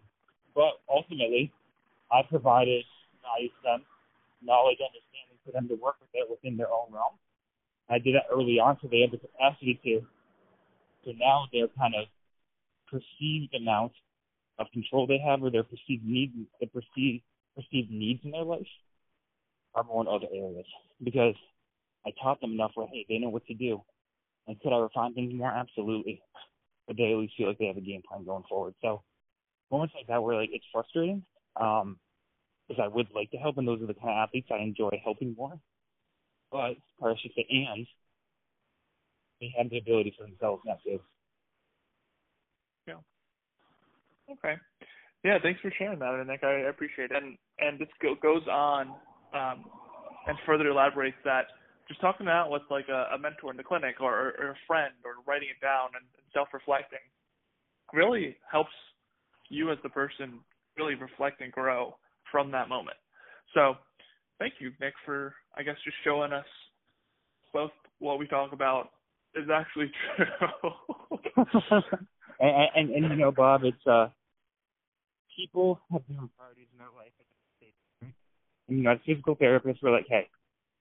but 0.54 0.82
ultimately, 0.90 1.52
I 2.12 2.22
provided 2.28 2.84
value 3.24 3.50
to 3.50 3.62
them, 3.64 3.82
knowledge, 4.44 4.78
understanding 4.84 5.40
for 5.46 5.52
them 5.52 5.68
to 5.70 5.76
work 5.76 5.96
with 6.02 6.10
it 6.14 6.30
within 6.30 6.58
their 6.58 6.70
own 6.70 6.92
realm. 6.92 7.16
I 7.90 8.00
did 8.00 8.16
that 8.16 8.28
early 8.32 8.60
on, 8.60 8.78
so 8.82 8.90
they 8.92 9.02
have 9.02 9.12
the 9.12 9.18
capacity 9.18 9.80
to. 9.84 10.06
So 11.06 11.12
now 11.18 11.48
their 11.54 11.68
kind 11.70 11.96
of 11.96 12.06
perceived 12.92 13.56
amount 13.56 13.94
of 14.60 14.68
control 14.72 15.08
they 15.08 15.20
have, 15.20 15.44
or 15.44 15.52
their 15.52 15.64
perceived 15.64 16.04
needs, 16.04 16.34
the 16.60 16.68
perceived 16.68 17.24
perceived 17.56 17.92
needs 17.92 18.24
in 18.24 18.32
their 18.32 18.44
life, 18.44 18.68
are 19.76 19.84
more 19.84 20.02
in 20.02 20.08
other 20.08 20.28
areas 20.34 20.66
because 21.04 21.36
I 22.06 22.12
taught 22.22 22.42
them 22.42 22.52
enough 22.54 22.72
where 22.76 22.88
hey, 22.88 23.06
they 23.08 23.18
know 23.18 23.30
what 23.30 23.46
to 23.48 23.54
do. 23.54 23.82
And 24.48 24.60
could 24.62 24.74
I 24.74 24.78
refine 24.78 25.14
things 25.14 25.34
more? 25.34 25.52
Absolutely. 25.52 26.22
But 26.88 26.98
they 26.98 27.12
at 27.12 27.18
least 27.18 27.34
feel 27.38 27.50
like 27.50 27.58
they 27.58 27.68
have 27.68 27.78
a 27.78 27.82
game 27.82 28.02
plan 28.08 28.24
going 28.24 28.44
forward. 28.48 28.76
So 28.82 29.04
moments 29.72 29.94
like 29.96 30.08
that 30.08 30.24
where 30.24 30.38
like 30.38 30.50
it's 30.54 30.66
frustrating, 30.72 31.24
um, 31.60 32.00
because 32.68 32.82
I 32.84 32.88
would 32.88 33.08
like 33.14 33.32
to 33.32 33.38
help, 33.38 33.58
and 33.58 33.68
those 33.68 33.82
are 33.82 33.88
the 33.88 33.94
kind 33.94 34.10
of 34.10 34.28
athletes 34.28 34.50
I 34.52 34.58
enjoy 34.62 35.02
helping 35.04 35.36
more. 35.38 35.60
But, 36.52 36.76
or 37.00 37.12
I 37.12 37.16
should 37.22 37.32
say, 37.36 37.46
and 37.50 37.86
they 39.42 39.54
have 39.58 39.70
the 39.70 39.78
ability 39.78 40.16
for 40.18 40.26
themselves 40.26 40.64
not 40.66 40.82
to. 40.84 41.00
Yeah. 42.88 42.96
Okay. 44.32 44.56
Yeah, 45.24 45.38
thanks 45.42 45.60
for 45.62 45.72
sharing 45.78 46.00
that, 46.00 46.24
Nick. 46.28 46.44
I 46.44 46.70
appreciate 46.70 47.12
it. 47.12 47.18
And 47.24 47.38
and 47.60 47.80
this 47.80 47.90
go, 48.02 48.16
goes 48.22 48.48
on 48.48 48.90
um, 49.34 49.66
and 50.28 50.38
further 50.46 50.68
elaborates 50.68 51.18
that 51.26 51.48
just 51.88 52.02
talking 52.02 52.28
out 52.28 52.52
with 52.52 52.62
like 52.70 52.88
a, 52.90 53.16
a 53.16 53.18
mentor 53.18 53.52
in 53.52 53.58
the 53.58 53.64
clinic 53.64 53.96
or, 54.00 54.34
or 54.40 54.52
a 54.52 54.58
friend 54.68 54.94
or 55.06 55.24
writing 55.26 55.50
it 55.50 55.64
down 55.64 55.90
and 55.96 56.06
self-reflecting 56.34 57.00
really 57.94 58.36
helps 58.52 58.72
you 59.50 59.72
as 59.72 59.78
the 59.84 59.90
person 59.90 60.40
really 60.78 60.96
reflect 60.96 61.42
and 61.42 61.52
grow 61.52 61.96
from 62.32 62.52
that 62.52 62.70
moment. 62.70 62.98
So 63.54 63.76
thank 64.40 64.56
you, 64.60 64.72
Nick, 64.80 64.94
for 65.06 65.34
I 65.58 65.64
guess 65.64 65.76
just 65.84 65.98
showing 66.04 66.34
us 66.34 66.46
both 67.54 67.72
what 68.00 68.20
we 68.20 68.28
talk 68.28 68.52
about 68.54 68.92
is 69.36 69.50
actually 69.54 69.92
true. 70.18 71.46
and, 72.40 72.70
and 72.76 72.90
and 72.92 73.12
you 73.12 73.16
know, 73.18 73.32
Bob, 73.32 73.64
it's 73.64 73.88
uh 73.88 74.08
people 75.36 75.80
have 75.92 76.02
different 76.08 76.32
priorities 76.38 76.68
in 76.74 76.80
their 76.80 76.94
life. 76.98 77.14
And, 78.68 78.78
you 78.78 78.84
know, 78.84 78.92
as 78.92 79.00
physical 79.06 79.36
therapists, 79.36 79.80
we're 79.82 79.96
like, 79.96 80.08
hey, 80.10 80.28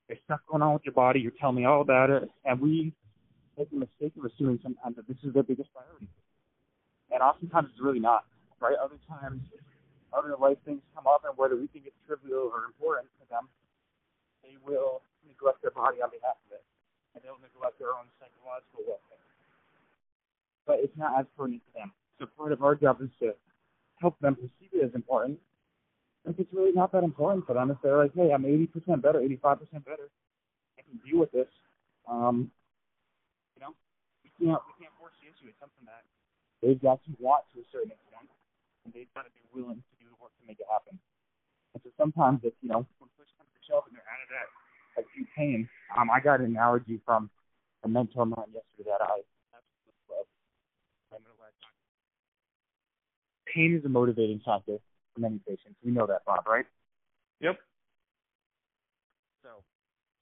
there's 0.08 0.18
stuff 0.24 0.40
going 0.50 0.62
on 0.62 0.74
with 0.74 0.82
your 0.84 0.94
body. 0.94 1.20
You're 1.20 1.36
telling 1.38 1.56
me 1.56 1.64
all 1.64 1.82
about 1.82 2.10
it, 2.10 2.28
and 2.44 2.58
we 2.60 2.92
make 3.56 3.70
the 3.70 3.78
mistake 3.78 4.12
of 4.18 4.24
assuming 4.26 4.58
sometimes 4.62 4.96
that 4.96 5.06
this 5.06 5.16
is 5.22 5.32
their 5.34 5.46
biggest 5.46 5.70
priority. 5.72 6.08
And 7.10 7.22
oftentimes 7.22 7.70
it's 7.70 7.82
really 7.82 8.02
not, 8.02 8.26
right? 8.58 8.74
Other 8.74 8.98
times, 9.06 9.42
other 10.10 10.34
life 10.34 10.58
things 10.64 10.82
come 10.94 11.06
up, 11.06 11.22
and 11.22 11.36
whether 11.38 11.54
we 11.54 11.66
think 11.70 11.86
it's 11.86 11.98
trivial 12.06 12.50
or 12.50 12.66
important 12.66 13.06
to 13.22 13.24
them, 13.30 13.46
they 14.42 14.58
will 14.66 15.02
neglect 15.26 15.62
their 15.62 15.74
body 15.74 16.02
on 16.02 16.10
behalf 16.10 16.38
of 16.50 16.58
it, 16.58 16.64
and 17.14 17.22
they'll 17.22 17.38
neglect 17.42 17.78
their 17.78 17.94
own 17.94 18.10
psychological 18.18 18.82
welfare. 18.82 19.25
But 20.66 20.80
it's 20.80 20.96
not 20.96 21.18
as 21.20 21.26
pertinent 21.36 21.62
to 21.66 21.72
them. 21.80 21.92
So 22.18 22.26
part 22.36 22.52
of 22.52 22.62
our 22.62 22.74
job 22.74 23.00
is 23.02 23.10
to 23.20 23.32
help 24.00 24.18
them 24.20 24.34
perceive 24.34 24.70
it 24.72 24.84
as 24.84 24.94
important 24.94 25.38
if 26.26 26.34
it's 26.38 26.52
really 26.52 26.74
not 26.74 26.90
that 26.92 27.06
important 27.06 27.46
for 27.46 27.54
them, 27.54 27.70
if 27.70 27.78
they're 27.82 28.02
like, 28.02 28.14
hey, 28.14 28.34
I'm 28.34 28.42
80% 28.42 28.66
better, 29.00 29.22
85% 29.22 29.86
better, 29.86 30.10
I 30.74 30.82
can 30.82 30.98
deal 31.06 31.22
with 31.22 31.30
this. 31.30 31.46
Um, 32.10 32.50
you 33.54 33.62
know, 33.62 33.74
we 34.26 34.30
can't 34.34 34.58
we 34.66 34.74
can't 34.82 34.94
force 34.98 35.14
the 35.22 35.30
issue. 35.30 35.46
It's 35.50 35.58
something 35.62 35.86
that 35.86 36.02
they've 36.62 36.78
got 36.78 37.02
to 37.06 37.10
want 37.22 37.46
to 37.54 37.62
a 37.62 37.66
certain 37.70 37.94
extent, 37.94 38.26
and 38.84 38.90
they've 38.90 39.10
got 39.14 39.26
to 39.26 39.32
be 39.34 39.42
willing 39.54 39.78
to 39.78 39.94
do 40.02 40.10
the 40.10 40.18
work 40.18 40.34
to 40.42 40.44
make 40.46 40.58
it 40.58 40.66
happen. 40.70 40.98
And 41.74 41.80
so 41.82 41.90
sometimes, 41.94 42.42
if 42.42 42.54
you 42.62 42.70
know, 42.70 42.82
when 42.98 43.10
push 43.14 43.30
comes 43.38 43.50
to 43.54 43.62
shove 43.62 43.86
and 43.86 43.94
they're 43.94 44.06
out 44.06 44.22
of 44.22 44.30
that 44.34 44.48
acute 45.02 45.30
pain, 45.34 45.70
um, 45.94 46.10
I 46.10 46.18
got 46.18 46.42
an 46.42 46.50
analogy 46.50 46.98
from 47.06 47.30
a 47.82 47.88
mentor 47.88 48.26
of 48.26 48.34
mine 48.34 48.50
yesterday 48.50 48.90
that 48.90 49.02
I 49.02 49.22
absolutely 49.54 50.06
love. 50.10 50.26
I'm 51.14 51.22
going 51.22 51.34
to 51.34 51.42
let 51.42 51.54
Pain 53.56 53.74
is 53.74 53.82
a 53.86 53.88
motivating 53.88 54.38
factor 54.44 54.76
for 55.14 55.20
many 55.20 55.40
patients. 55.48 55.76
We 55.82 55.90
know 55.90 56.06
that, 56.06 56.26
Bob, 56.26 56.46
right? 56.46 56.66
Yep. 57.40 57.56
So 59.42 59.48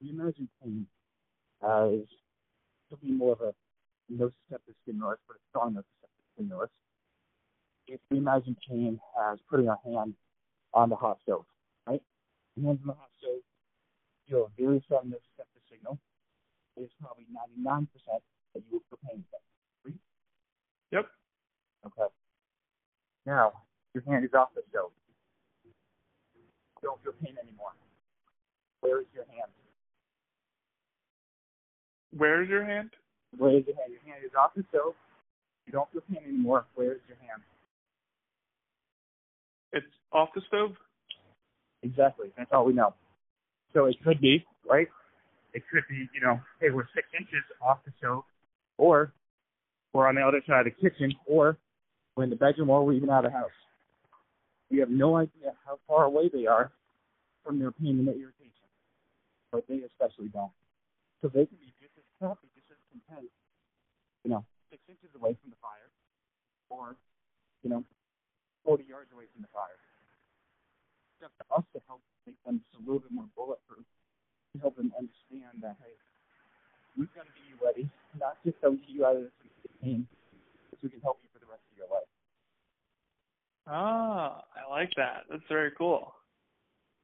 we 0.01 0.11
imagine 0.11 0.49
pain 0.63 0.87
uh, 1.61 1.87
as 1.87 2.07
to 2.91 2.97
be 3.03 3.11
more 3.11 3.33
of 3.33 3.41
a 3.41 3.53
nociceptive 4.13 4.77
stimulus, 4.85 5.19
but 5.27 5.35
a 5.35 5.41
strong 5.51 5.75
nociceptive 5.75 6.25
stimulus. 6.35 6.71
If 7.89 7.99
we 8.09 8.19
imagine 8.19 8.57
pain 8.69 9.01
as 9.33 9.41
putting 9.51 9.69
our 9.69 9.81
hand 9.85 10.15
on 10.73 10.89
the 10.89 10.97
hot 10.97 11.19
stove, 11.25 11.45
right? 11.89 12.01
Hands 12.57 12.79
on 12.83 12.87
the 12.87 12.93
hot 12.93 13.11
stove 13.19 13.41
feel 14.29 14.47
a 14.47 14.63
very 14.63 14.81
strong 14.85 15.07
nociceptive 15.11 15.63
signal. 15.69 15.99
It's 16.77 16.93
probably 17.01 17.27
99% 17.69 17.89
that 18.07 18.23
you 18.55 18.63
will 18.71 18.81
feel 18.89 18.99
pain. 19.11 19.25
Right? 19.85 19.95
Yep. 20.93 21.07
Okay. 21.87 22.15
Now, 23.27 23.53
your 23.95 24.03
hand 24.05 24.25
is 24.25 24.31
off 24.35 24.49
the 24.55 24.63
stove. 24.71 24.91
You 25.65 26.89
don't 26.89 27.03
feel 27.03 27.15
pain 27.23 27.37
anymore. 27.43 27.73
Where 28.81 29.01
is 29.01 29.07
your 29.15 29.25
hand? 29.25 29.51
Where 32.17 32.43
is 32.43 32.49
your 32.49 32.65
hand? 32.65 32.91
Where 33.37 33.57
is 33.57 33.65
your 33.67 33.77
hand? 33.77 33.93
Your 33.93 34.15
hand 34.15 34.25
is 34.25 34.33
off 34.39 34.53
the 34.55 34.65
stove. 34.69 34.95
You 35.67 35.73
don't 35.73 35.91
feel 35.93 36.03
pain 36.13 36.23
anymore. 36.29 36.67
Where 36.75 36.93
is 36.93 37.01
your 37.09 37.17
hand? 37.19 37.43
It's 39.73 39.87
off 40.13 40.29
the 40.35 40.43
stove? 40.49 40.73
Exactly. 41.83 42.29
That's 42.37 42.51
all 42.53 42.67
we 42.67 42.75
know. 42.75 42.95
So 43.73 43.87
it 43.87 43.97
could 44.05 44.21
be, 44.21 44.45
right? 44.69 44.89
It 45.53 45.63
could 45.73 45.83
be, 45.89 46.09
you 46.15 46.21
know, 46.21 46.41
hey, 46.61 46.71
we're 46.71 46.87
six 46.95 47.07
inches 47.19 47.43
off 47.63 47.79
the 47.85 47.93
stove, 47.99 48.25
or 48.79 49.13
we're 49.93 50.09
on 50.09 50.17
the 50.17 50.23
other 50.23 50.43
side 50.47 50.67
of 50.67 50.73
the 50.73 50.89
kitchen, 50.89 51.15
or 51.27 51.57
we're 52.17 52.25
in 52.25 52.31
the 52.31 52.37
bedroom, 52.37 52.71
or 52.71 52.85
we're 52.85 52.95
even 52.95 53.11
out 53.11 53.25
of 53.25 53.33
the 53.33 53.37
house. 53.37 53.51
We 54.71 54.79
have 54.79 54.91
no 54.91 55.17
idea 55.17 55.55
how 55.67 55.79
far 55.87 56.05
away 56.05 56.29
they 56.29 56.47
are 56.47 56.73
from 57.45 57.59
their 57.59 57.71
pain 57.71 57.99
and 57.99 58.07
their 58.07 58.15
irritation, 58.15 58.69
but 59.53 59.67
they 59.69 59.83
especially 59.85 60.29
don't. 60.29 60.55
So 61.21 61.29
they 61.29 61.47
can 61.47 61.59
be 61.59 61.73
just 61.81 61.93
as 61.99 62.05
happy, 62.21 62.49
just 62.55 62.71
as 62.71 62.79
content, 62.91 63.31
you 64.25 64.31
know, 64.31 64.45
six 64.71 64.83
inches 64.89 65.11
away 65.17 65.37
from 65.43 65.51
the 65.51 65.61
fire, 65.61 65.91
or, 66.71 66.97
you 67.63 67.71
know, 67.71 67.85
40 68.65 68.85
yards 68.89 69.13
away 69.13 69.25
from 69.35 69.43
the 69.43 69.53
fire. 69.53 69.79
It's 71.17 71.29
up 71.29 71.35
to 71.39 71.45
us 71.55 71.67
to 71.77 71.81
help 71.87 72.01
make 72.27 72.41
them 72.45 72.61
just 72.65 72.81
a 72.81 72.83
little 72.83 73.01
bit 73.01 73.13
more 73.13 73.29
bulletproof, 73.37 73.85
to 73.85 74.57
help 74.61 74.77
them 74.77 74.93
understand 74.97 75.61
that, 75.61 75.77
hey, 75.85 75.95
we've 76.97 77.13
got 77.13 77.29
to 77.29 77.33
you 77.45 77.57
ready, 77.61 77.89
not 78.19 78.41
just 78.45 78.57
so 78.63 78.73
we 78.73 78.81
get 78.85 78.91
you 78.91 79.05
out 79.05 79.17
of 79.17 79.29
this 79.29 79.77
pain, 79.83 80.09
so 80.73 80.89
we 80.89 80.91
can 80.91 81.01
help 81.05 81.21
you 81.21 81.29
for 81.33 81.39
the 81.39 81.49
rest 81.49 81.63
of 81.69 81.77
your 81.77 81.89
life. 81.93 82.09
Ah, 83.67 84.43
I 84.55 84.71
like 84.71 84.91
that. 84.97 85.23
That's 85.31 85.43
very 85.49 85.71
cool. 85.77 86.13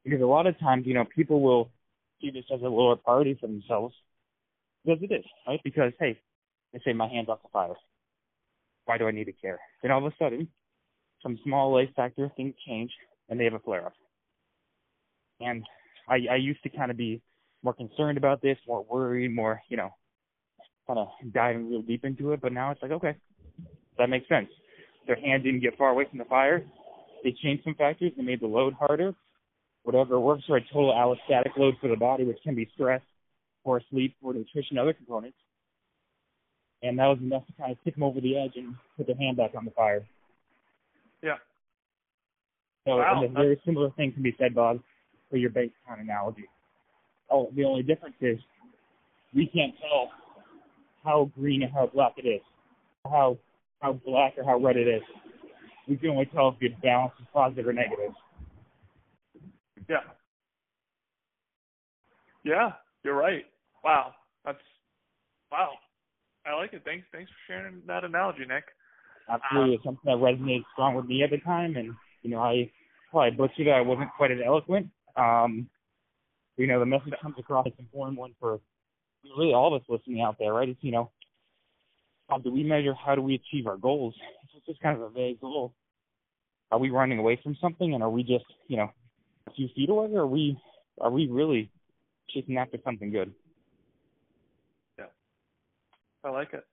Because 0.05 0.21
a 0.21 0.27
lot 0.27 0.47
of 0.47 0.59
times, 0.59 0.87
you 0.87 0.95
know, 0.95 1.05
people 1.05 1.41
will 1.41 1.71
see 2.21 2.31
this 2.31 2.45
as 2.53 2.61
a 2.63 2.69
lower 2.69 2.97
priority 2.97 3.37
for 3.41 3.47
themselves. 3.47 3.95
Because 4.85 5.03
it 5.03 5.13
is, 5.13 5.25
right? 5.47 5.61
Because, 5.65 5.93
hey, 5.99 6.19
they 6.73 6.81
say 6.85 6.93
my 6.93 7.09
hand's 7.09 7.31
off 7.31 7.43
the 7.43 7.49
fire. 7.53 7.75
Why 8.85 8.99
do 8.99 9.07
I 9.07 9.11
need 9.11 9.25
to 9.25 9.33
care? 9.33 9.59
Then 9.83 9.91
all 9.91 10.05
of 10.05 10.13
a 10.13 10.17
sudden, 10.19 10.49
some 11.23 11.39
small 11.45 11.73
life 11.73 11.91
factor, 11.97 12.31
things 12.37 12.55
change, 12.67 12.91
and 13.29 13.39
they 13.39 13.45
have 13.45 13.55
a 13.55 13.59
flare 13.59 13.87
up. 13.87 13.93
And 15.41 15.65
I, 16.09 16.19
I 16.31 16.37
used 16.37 16.63
to 16.63 16.71
kind 16.71 16.91
of 16.91 16.97
be 16.97 17.23
more 17.63 17.75
concerned 17.75 18.19
about 18.19 18.43
this, 18.43 18.57
more 18.67 18.85
worried, 18.89 19.35
more, 19.35 19.61
you 19.69 19.77
know, 19.77 19.91
kind 20.87 20.99
of 20.99 21.09
diving 21.33 21.71
real 21.71 21.83
deep 21.83 22.05
into 22.05 22.33
it. 22.33 22.41
But 22.41 22.53
now 22.53 22.71
it's 22.71 22.83
like, 22.83 22.91
okay, 22.93 23.17
that 23.99 24.09
makes 24.09 24.29
sense 24.29 24.49
their 25.07 25.17
hand 25.17 25.45
didn't 25.45 25.61
get 25.61 25.77
far 25.77 25.91
away 25.91 26.05
from 26.09 26.19
the 26.19 26.25
fire. 26.25 26.65
They 27.23 27.35
changed 27.43 27.65
some 27.65 27.75
factors 27.75 28.13
They 28.17 28.23
made 28.23 28.41
the 28.41 28.47
load 28.47 28.75
harder. 28.75 29.15
Whatever 29.83 30.21
works 30.21 30.45
for 30.47 30.57
a 30.57 30.61
total 30.73 30.93
allostatic 30.93 31.57
load 31.57 31.75
for 31.81 31.89
the 31.89 31.97
body, 31.97 32.25
which 32.25 32.39
can 32.45 32.55
be 32.55 32.69
stress, 32.75 33.01
or 33.65 33.81
sleep, 33.91 34.15
or 34.23 34.35
nutrition, 34.35 34.79
other 34.79 34.93
components. 34.93 35.37
And 36.83 36.99
that 36.99 37.07
was 37.07 37.19
enough 37.21 37.47
to 37.47 37.53
kind 37.59 37.73
of 37.73 37.83
tip 37.85 37.95
them 37.95 38.03
over 38.03 38.21
the 38.21 38.39
edge 38.39 38.53
and 38.57 38.75
put 38.97 39.07
their 39.07 39.17
hand 39.17 39.37
back 39.37 39.53
on 39.57 39.65
the 39.65 39.71
fire. 39.71 40.07
Yeah. 41.23 41.37
So 42.87 42.97
wow. 42.97 43.23
and 43.23 43.31
a 43.31 43.33
very 43.35 43.61
similar 43.65 43.91
thing 43.91 44.13
can 44.13 44.23
be 44.23 44.35
said, 44.39 44.55
Bob, 44.55 44.81
for 45.31 45.37
your 45.37 45.51
bank 45.51 45.73
account 45.85 46.01
analogy. 46.03 46.45
Oh, 47.31 47.51
the 47.55 47.65
only 47.65 47.83
difference 47.83 48.17
is 48.21 48.39
we 49.35 49.47
can't 49.47 49.75
tell 49.81 50.11
how 51.05 51.31
green 51.39 51.63
and 51.63 51.73
how 51.73 51.91
black 51.93 52.13
it 52.17 52.27
is, 52.27 52.41
how 53.05 53.39
how 53.81 53.95
black 54.05 54.35
or 54.37 54.45
how 54.45 54.59
red 54.59 54.77
it 54.77 54.87
is. 54.87 55.03
We 55.89 55.97
can 55.97 56.11
only 56.11 56.27
tell 56.27 56.49
if 56.49 56.59
the 56.61 56.69
balance 56.83 57.13
is 57.21 57.27
positive 57.33 57.67
or 57.67 57.73
negative. 57.73 58.13
Yeah. 59.89 59.97
Yeah, 62.45 62.73
you're 63.03 63.17
right. 63.17 63.45
Wow. 63.83 64.13
That's 64.45 64.59
wow. 65.51 65.71
I 66.47 66.55
like 66.55 66.73
it. 66.73 66.83
Thanks 66.85 67.07
thanks 67.13 67.31
for 67.31 67.53
sharing 67.53 67.83
that 67.87 68.05
analogy, 68.05 68.45
Nick. 68.47 68.65
Absolutely. 69.29 69.71
Um, 69.71 69.75
it's 69.75 69.85
something 69.85 70.05
that 70.05 70.17
resonated 70.17 70.65
strong 70.73 70.95
with 70.95 71.07
me 71.07 71.23
at 71.23 71.31
the 71.31 71.39
time 71.39 71.77
and 71.77 71.95
you 72.23 72.31
know, 72.31 72.39
I 72.39 72.71
probably 73.11 73.37
butchered 73.37 73.67
it. 73.67 73.71
I 73.71 73.81
wasn't 73.81 74.11
quite 74.17 74.31
as 74.31 74.39
eloquent. 74.45 74.89
Um 75.17 75.69
you 76.57 76.67
know, 76.67 76.79
the 76.79 76.87
message 76.87 77.11
that 77.11 77.23
comes 77.23 77.37
across 77.39 77.67
as 77.67 77.73
important 77.79 78.19
one 78.19 78.35
for 78.39 78.61
really 79.25 79.53
all 79.53 79.75
of 79.75 79.81
us 79.81 79.89
listening 79.89 80.21
out 80.21 80.37
there, 80.39 80.53
right? 80.53 80.69
It's 80.69 80.83
you 80.83 80.93
know, 80.93 81.11
how 82.31 82.39
do 82.39 82.51
we 82.53 82.63
measure 82.63 82.95
how 82.95 83.15
do 83.15 83.23
we 83.23 83.35
achieve 83.35 83.67
our 83.67 83.77
goals? 83.77 84.15
It's 84.57 84.67
just 84.67 84.81
kind 84.81 84.97
of 84.97 85.03
a 85.03 85.11
vague 85.11 85.41
goal. 85.41 85.75
Are 86.71 86.79
we 86.79 86.91
running 86.91 87.19
away 87.19 87.39
from 87.43 87.57
something 87.61 87.95
and 87.95 88.03
are 88.03 88.11
we 88.11 88.23
just, 88.23 88.45
you 88.69 88.77
know, 88.77 88.91
a 89.49 89.51
few 89.53 89.69
feet 89.75 89.91
away 89.91 90.09
or 90.13 90.21
are 90.21 90.27
we 90.27 90.57
are 91.01 91.11
we 91.11 91.27
really 91.27 91.71
chasing 92.31 92.57
after 92.57 92.79
something 92.85 93.11
good? 93.11 93.33
Yeah, 94.99 95.07
I 96.25 96.31
like 96.31 96.53
it. 96.53 96.65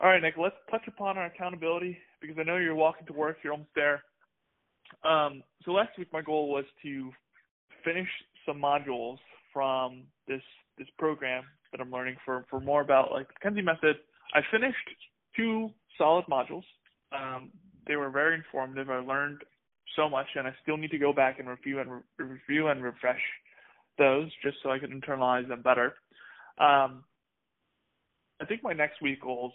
All 0.00 0.08
right, 0.08 0.22
Nick, 0.22 0.34
let's 0.38 0.56
touch 0.70 0.86
upon 0.88 1.18
our 1.18 1.26
accountability 1.26 1.98
because 2.22 2.36
I 2.38 2.44
know 2.44 2.56
you're 2.56 2.74
walking 2.74 3.06
to 3.06 3.12
work, 3.12 3.38
you're 3.42 3.52
almost 3.52 3.70
there. 3.74 4.02
Um, 5.04 5.42
so 5.64 5.72
last 5.72 5.90
week 5.98 6.08
my 6.12 6.22
goal 6.22 6.48
was 6.48 6.64
to 6.82 7.10
finish 7.84 8.08
some 8.46 8.60
modules 8.60 9.18
from 9.52 10.04
this 10.26 10.42
this 10.78 10.88
program 10.98 11.44
that 11.72 11.80
I'm 11.80 11.90
learning 11.90 12.16
for 12.24 12.44
for 12.50 12.60
more 12.60 12.80
about 12.80 13.12
like 13.12 13.28
the 13.28 13.50
McKenzie 13.50 13.64
method. 13.64 13.96
I 14.34 14.40
finished 14.50 14.76
two 15.36 15.70
solid 15.98 16.24
modules. 16.26 16.64
Um, 17.12 17.50
they 17.86 17.96
were 17.96 18.10
very 18.10 18.34
informative. 18.34 18.90
I 18.90 18.98
learned 18.98 19.42
so 19.96 20.08
much, 20.08 20.26
and 20.36 20.46
I 20.46 20.54
still 20.62 20.76
need 20.76 20.90
to 20.92 20.98
go 20.98 21.12
back 21.12 21.38
and 21.38 21.48
review 21.48 21.80
and 21.80 21.90
re- 21.90 22.00
review 22.18 22.68
and 22.68 22.82
refresh 22.82 23.20
those 23.98 24.30
just 24.42 24.58
so 24.62 24.70
I 24.70 24.78
can 24.78 24.98
internalize 24.98 25.48
them 25.48 25.62
better. 25.62 25.94
Um, 26.58 27.04
I 28.40 28.46
think 28.46 28.62
my 28.62 28.72
next 28.72 29.02
week 29.02 29.20
goals 29.22 29.52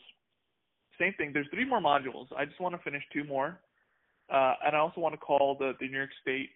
same 0.99 1.13
thing. 1.17 1.31
There's 1.33 1.47
three 1.51 1.65
more 1.65 1.81
modules. 1.81 2.27
I 2.37 2.45
just 2.45 2.59
want 2.59 2.75
to 2.75 2.81
finish 2.81 3.03
two 3.11 3.23
more, 3.23 3.59
uh, 4.31 4.53
and 4.65 4.75
I 4.75 4.79
also 4.79 5.01
want 5.01 5.13
to 5.13 5.17
call 5.17 5.55
the, 5.59 5.73
the 5.79 5.87
New 5.87 5.97
York 5.97 6.11
State 6.21 6.49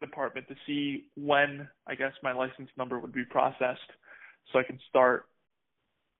department 0.00 0.48
to 0.48 0.54
see 0.66 1.06
when 1.16 1.68
I 1.86 1.94
guess 1.94 2.12
my 2.22 2.32
license 2.32 2.70
number 2.76 2.98
would 2.98 3.12
be 3.12 3.24
processed, 3.24 3.80
so 4.52 4.58
I 4.58 4.62
can 4.62 4.78
start 4.88 5.26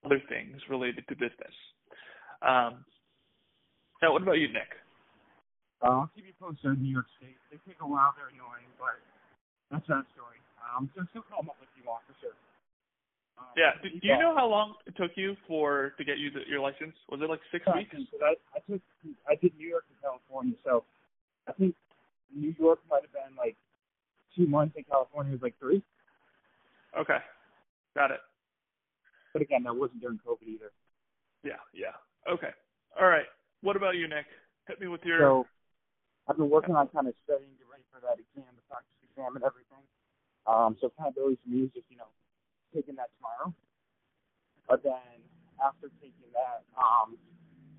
other 0.05 0.21
things 0.29 0.61
related 0.69 1.07
to 1.09 1.15
business. 1.15 1.55
Um, 2.43 2.85
now, 4.03 4.13
what 4.13 4.23
about 4.23 4.39
you, 4.39 4.49
Nick? 4.49 4.73
Uh, 5.83 6.05
I'll 6.05 6.11
keep 6.15 6.25
you 6.27 6.37
posted 6.41 6.71
on 6.71 6.83
New 6.83 6.93
York 6.93 7.07
State. 7.17 7.37
They 7.51 7.59
take 7.69 7.81
a 7.81 7.89
while. 7.89 8.15
They're 8.17 8.33
annoying, 8.33 8.69
but 8.81 8.97
that's 9.71 9.87
that 9.89 10.05
story. 10.17 10.41
Um, 10.61 10.89
so 10.97 11.05
still 11.11 11.25
call 11.29 11.43
them 11.43 11.51
up 11.51 11.61
if 11.61 11.69
you 11.77 11.85
for 11.85 12.15
sure. 12.21 12.37
Yeah. 13.57 13.73
Do, 13.83 13.89
do 13.89 14.07
you 14.07 14.19
know 14.19 14.35
how 14.35 14.47
long 14.47 14.75
it 14.87 14.97
took 14.97 15.13
you 15.17 15.37
for 15.49 15.93
to 15.99 16.05
get 16.05 16.19
you 16.19 16.31
the, 16.31 16.41
your 16.49 16.61
license? 16.61 16.95
Was 17.09 17.21
it 17.21 17.29
like 17.29 17.41
six 17.51 17.65
yeah, 17.67 17.77
weeks? 17.77 17.97
I, 18.23 18.35
I 18.55 18.61
took 18.71 18.81
I 19.29 19.35
did 19.37 19.53
New 19.57 19.69
York 19.69 19.85
and 19.89 19.99
California, 20.01 20.55
so 20.65 20.85
I 21.49 21.53
think 21.53 21.75
New 22.35 22.55
York 22.59 22.81
might 22.89 23.03
have 23.03 23.13
been 23.13 23.37
like 23.37 23.57
two 24.37 24.47
months, 24.47 24.75
and 24.77 24.87
California 24.87 25.33
was 25.33 25.43
like 25.43 25.59
three. 25.59 25.83
Okay, 26.99 27.19
got 27.95 28.11
it. 28.11 28.21
But 29.33 29.43
again, 29.43 29.63
that 29.65 29.75
wasn't 29.75 30.01
during 30.01 30.19
COVID 30.27 30.47
either. 30.47 30.73
Yeah, 31.45 31.63
yeah. 31.73 31.95
Okay. 32.29 32.51
All 32.99 33.07
right. 33.07 33.27
What 33.63 33.77
about 33.77 33.97
you, 33.97 34.09
Nick? 34.09 34.27
Hit 34.67 34.81
me 34.81 34.89
with 34.89 35.05
your. 35.05 35.19
So 35.21 35.47
I've 36.29 36.37
been 36.37 36.51
working 36.51 36.75
on 36.75 36.89
kind 36.89 37.07
of 37.07 37.15
studying, 37.25 37.55
get 37.59 37.71
ready 37.71 37.87
for 37.91 38.01
that 38.03 38.19
exam, 38.19 38.51
the 38.55 38.65
practice 38.69 38.99
exam, 39.07 39.37
and 39.37 39.45
everything. 39.45 39.85
Um, 40.47 40.77
so 40.81 40.91
accountability 40.91 41.39
for 41.43 41.49
me 41.51 41.69
is 41.69 41.73
just 41.73 41.87
you 41.91 41.97
know 41.97 42.11
taking 42.75 42.97
that 42.97 43.11
tomorrow. 43.19 43.55
But 44.67 44.83
then 44.83 45.23
after 45.59 45.91
taking 45.99 46.31
that, 46.35 46.63
um, 46.79 47.19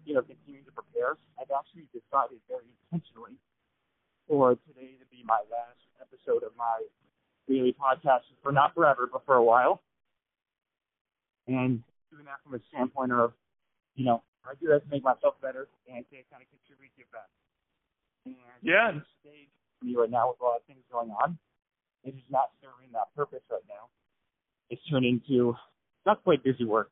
you 0.06 0.14
know, 0.14 0.22
continuing 0.22 0.66
to 0.66 0.76
prepare, 0.76 1.18
I've 1.40 1.52
actually 1.52 1.88
decided 1.96 2.44
very 2.48 2.68
intentionally 2.88 3.40
for 4.28 4.56
today 4.68 4.96
to 5.00 5.06
be 5.10 5.24
my 5.26 5.42
last 5.50 5.82
episode 6.00 6.44
of 6.44 6.52
my 6.58 6.84
daily 7.48 7.76
podcast 7.76 8.28
for 8.44 8.52
not 8.52 8.74
forever, 8.74 9.10
but 9.12 9.26
for 9.26 9.36
a 9.36 9.44
while. 9.44 9.82
And 11.58 11.84
doing 12.12 12.26
that 12.26 12.40
from 12.44 12.56
a 12.56 12.62
standpoint 12.72 13.12
of, 13.12 13.34
you 13.96 14.06
know, 14.06 14.24
I 14.46 14.56
do 14.60 14.68
that 14.72 14.84
to 14.84 14.90
make 14.90 15.04
myself 15.04 15.36
better 15.42 15.68
and 15.88 16.04
to 16.10 16.16
kind 16.32 16.42
of 16.42 16.50
contribute, 16.50 16.92
give 16.98 17.10
back. 17.12 17.30
And 18.26 18.36
yeah. 18.62 18.96
stage 19.22 19.52
for 19.80 19.86
me 19.86 19.96
right 19.96 20.10
now 20.10 20.30
with 20.30 20.40
a 20.42 20.44
lot 20.44 20.62
of 20.62 20.66
things 20.66 20.82
going 20.92 21.12
on, 21.12 21.38
it 22.04 22.16
is 22.16 22.28
not 22.30 22.54
serving 22.62 22.94
that 22.94 23.14
purpose 23.16 23.46
right 23.50 23.66
now 23.70 23.90
it's 24.72 24.82
turned 24.90 25.06
into 25.06 25.54
not 26.06 26.24
quite 26.24 26.44
busy 26.44 26.66
work. 26.66 26.90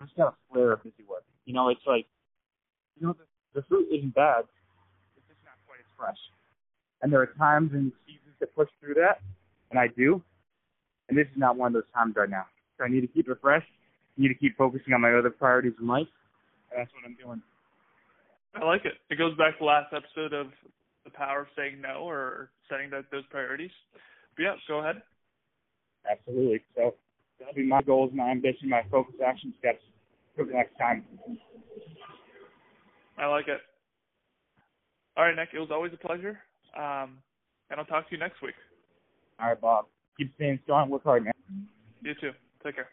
It's 0.00 0.12
got 0.16 0.28
a 0.28 0.34
flair 0.50 0.72
of 0.72 0.82
busy 0.84 1.04
work. 1.06 1.24
You 1.44 1.52
know, 1.52 1.68
it's 1.68 1.82
like, 1.84 2.06
you 2.96 3.06
know, 3.06 3.12
the, 3.12 3.60
the 3.60 3.66
fruit 3.66 3.88
isn't 3.92 4.14
bad. 4.14 4.44
It's 5.16 5.26
just 5.26 5.40
not 5.44 5.58
quite 5.66 5.80
as 5.80 5.90
fresh. 5.98 6.16
And 7.02 7.12
there 7.12 7.20
are 7.20 7.34
times 7.36 7.72
and 7.74 7.92
seasons 8.06 8.36
that 8.38 8.54
push 8.54 8.68
through 8.80 8.94
that, 8.94 9.20
and 9.70 9.78
I 9.78 9.88
do. 9.88 10.22
And 11.08 11.18
this 11.18 11.26
is 11.26 11.36
not 11.36 11.56
one 11.56 11.68
of 11.68 11.72
those 11.72 11.90
times 11.92 12.14
right 12.16 12.30
now. 12.30 12.46
So 12.78 12.84
I 12.84 12.88
need 12.88 13.00
to 13.00 13.08
keep 13.08 13.28
it 13.28 13.38
fresh. 13.42 13.64
Need 14.18 14.28
to 14.28 14.34
keep 14.34 14.56
focusing 14.56 14.92
on 14.92 15.00
my 15.00 15.14
other 15.14 15.30
priorities 15.30 15.74
in 15.80 15.86
life. 15.86 16.08
And 16.70 16.80
that's 16.80 16.90
what 16.92 17.04
I'm 17.06 17.16
doing. 17.22 17.40
I 18.54 18.64
like 18.64 18.84
it. 18.84 18.94
It 19.10 19.16
goes 19.16 19.36
back 19.36 19.54
to 19.54 19.58
the 19.60 19.64
last 19.64 19.94
episode 19.94 20.32
of 20.32 20.48
the 21.04 21.10
power 21.10 21.42
of 21.42 21.46
saying 21.56 21.80
no 21.80 22.02
or 22.02 22.50
setting 22.68 22.90
that, 22.90 23.04
those 23.12 23.24
priorities. 23.30 23.70
But 24.36 24.42
yeah, 24.42 24.54
go 24.66 24.80
ahead. 24.80 25.02
Absolutely. 26.10 26.62
So 26.74 26.94
that'll 27.38 27.54
be 27.54 27.64
my 27.64 27.82
goals, 27.82 28.10
my 28.14 28.30
ambition, 28.30 28.68
my 28.68 28.82
focus 28.90 29.14
action 29.24 29.54
steps 29.58 29.82
for 30.34 30.44
the 30.44 30.52
next 30.52 30.76
time. 30.78 31.04
I 33.16 33.26
like 33.26 33.48
it. 33.48 33.60
All 35.16 35.24
right, 35.24 35.34
Nick. 35.34 35.48
It 35.54 35.58
was 35.58 35.70
always 35.70 35.92
a 35.92 36.06
pleasure. 36.06 36.38
Um, 36.76 37.18
and 37.70 37.78
I'll 37.78 37.86
talk 37.86 38.08
to 38.08 38.14
you 38.14 38.18
next 38.18 38.42
week. 38.42 38.54
All 39.40 39.48
right, 39.48 39.60
Bob. 39.60 39.86
Keep 40.16 40.34
staying 40.34 40.58
strong. 40.64 40.90
Work 40.90 41.04
hard, 41.04 41.24
man. 41.24 41.32
You 42.02 42.14
too. 42.20 42.32
Take 42.64 42.76
care. 42.76 42.88